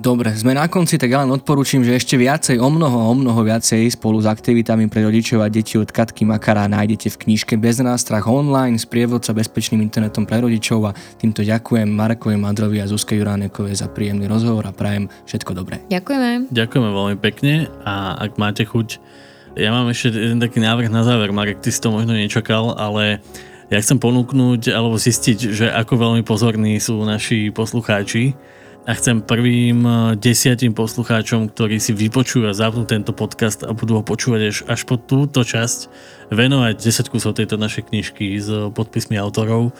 [0.00, 3.44] Dobre, sme na konci, tak ja len odporúčam, že ešte viacej, o mnoho, o mnoho
[3.44, 7.84] viacej spolu s aktivitami pre rodičov a deti od Katky Makara nájdete v knižke Bez
[7.84, 13.12] nástrach online s prievodca bezpečným internetom pre rodičov a týmto ďakujem Markovi Madrovi a Zuzke
[13.12, 15.84] Juránekovej za príjemný rozhovor a prajem všetko dobré.
[15.92, 16.48] Ďakujeme.
[16.48, 18.96] Ďakujeme veľmi pekne a ak máte chuť,
[19.60, 23.20] ja mám ešte jeden taký návrh na záver, Marek, ty si to možno nečakal, ale
[23.68, 28.32] ja chcem ponúknuť alebo zistiť, že ako veľmi pozorní sú naši poslucháči
[28.88, 34.00] a chcem prvým eh, desiatim poslucháčom, ktorí si vypočujú a zapnú tento podcast a budú
[34.00, 35.92] ho počúvať až, až po túto časť,
[36.32, 39.76] venovať 10 kusov tejto našej knižky s podpismi autorov.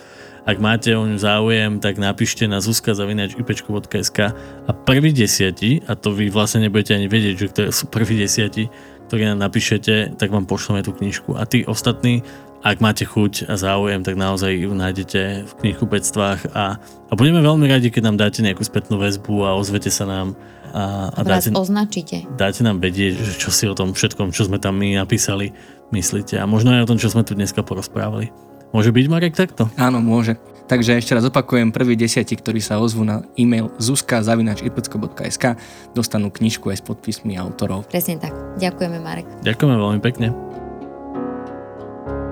[0.49, 4.19] Ak máte o ňu záujem, tak napíšte na zuzka.ipečko.sk
[4.65, 8.73] a prvý desiati, a to vy vlastne nebudete ani vedieť, že to sú prví desiati,
[9.13, 11.37] ktorí nám napíšete, tak vám pošleme tú knižku.
[11.37, 12.25] A tí ostatní
[12.61, 17.65] ak máte chuť a záujem, tak naozaj ju nájdete v knihkupectvách a, a budeme veľmi
[17.65, 20.37] radi, keď nám dáte nejakú spätnú väzbu a ozvete sa nám
[20.71, 22.29] a, a dáte, označíte.
[22.39, 25.57] dáte nám vedieť, že čo si o tom všetkom, čo sme tam my napísali,
[25.91, 28.31] myslíte a možno aj o tom, čo sme tu dneska porozprávali.
[28.71, 29.67] Môže byť, Marek, takto?
[29.75, 30.39] Áno, môže.
[30.71, 35.59] Takže ešte raz opakujem, prvý desiati, ktorí sa ozvú na e-mail zuzka.ipecko.sk
[35.91, 37.91] dostanú knižku aj s podpismi autorov.
[37.91, 38.31] Presne tak.
[38.63, 39.27] Ďakujeme, Marek.
[39.43, 40.31] Ďakujeme veľmi pekne.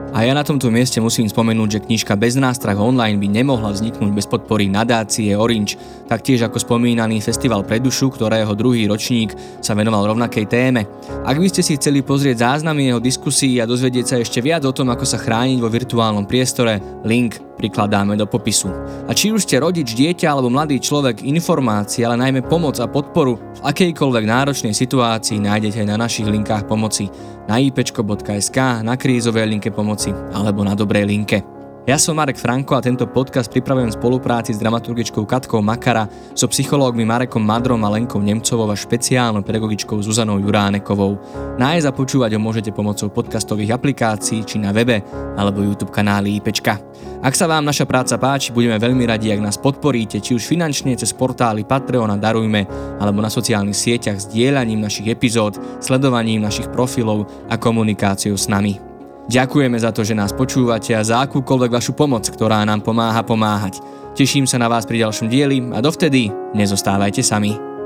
[0.09, 4.11] A ja na tomto mieste musím spomenúť, že knižka Bez nástrach online by nemohla vzniknúť
[4.17, 5.77] bez podpory nadácie Orange,
[6.09, 10.89] taktiež ako spomínaný Festival pre dušu, ktorého druhý ročník sa venoval rovnakej téme.
[11.29, 14.73] Ak by ste si chceli pozrieť záznamy jeho diskusí a dozvedieť sa ešte viac o
[14.73, 18.71] tom, ako sa chrániť vo virtuálnom priestore, link prikladáme do popisu.
[19.05, 23.35] A či už ste rodič, dieťa alebo mladý človek, informácie, ale najmä pomoc a podporu
[23.35, 27.11] v akejkoľvek náročnej situácii nájdete na našich linkách pomoci
[27.51, 29.98] na ipečko.sk, na krízovej linke pomoci
[30.31, 31.43] alebo na dobrej linke.
[31.89, 36.05] Ja som Marek Franko a tento podcast pripravujem v spolupráci s dramaturgičkou Katkou Makara,
[36.37, 41.17] so psychológmi Marekom Madrom a Lenkou Nemcovou a špeciálnou pedagogičkou Zuzanou Juránekovou.
[41.57, 45.01] Nájsť a počúvať ho môžete pomocou podcastových aplikácií či na webe
[45.41, 46.77] alebo YouTube kanáli IPčka.
[47.25, 50.93] Ak sa vám naša práca páči, budeme veľmi radi, ak nás podporíte, či už finančne
[50.93, 52.69] cez portály Patreon a Darujme,
[53.01, 58.98] alebo na sociálnych sieťach s dielaním našich epizód, sledovaním našich profilov a komunikáciou s nami.
[59.29, 63.77] Ďakujeme za to, že nás počúvate a za akúkoľvek vašu pomoc, ktorá nám pomáha pomáhať.
[64.17, 67.78] Teším sa na vás pri ďalšom dieli a dovtedy nezostávajte sami.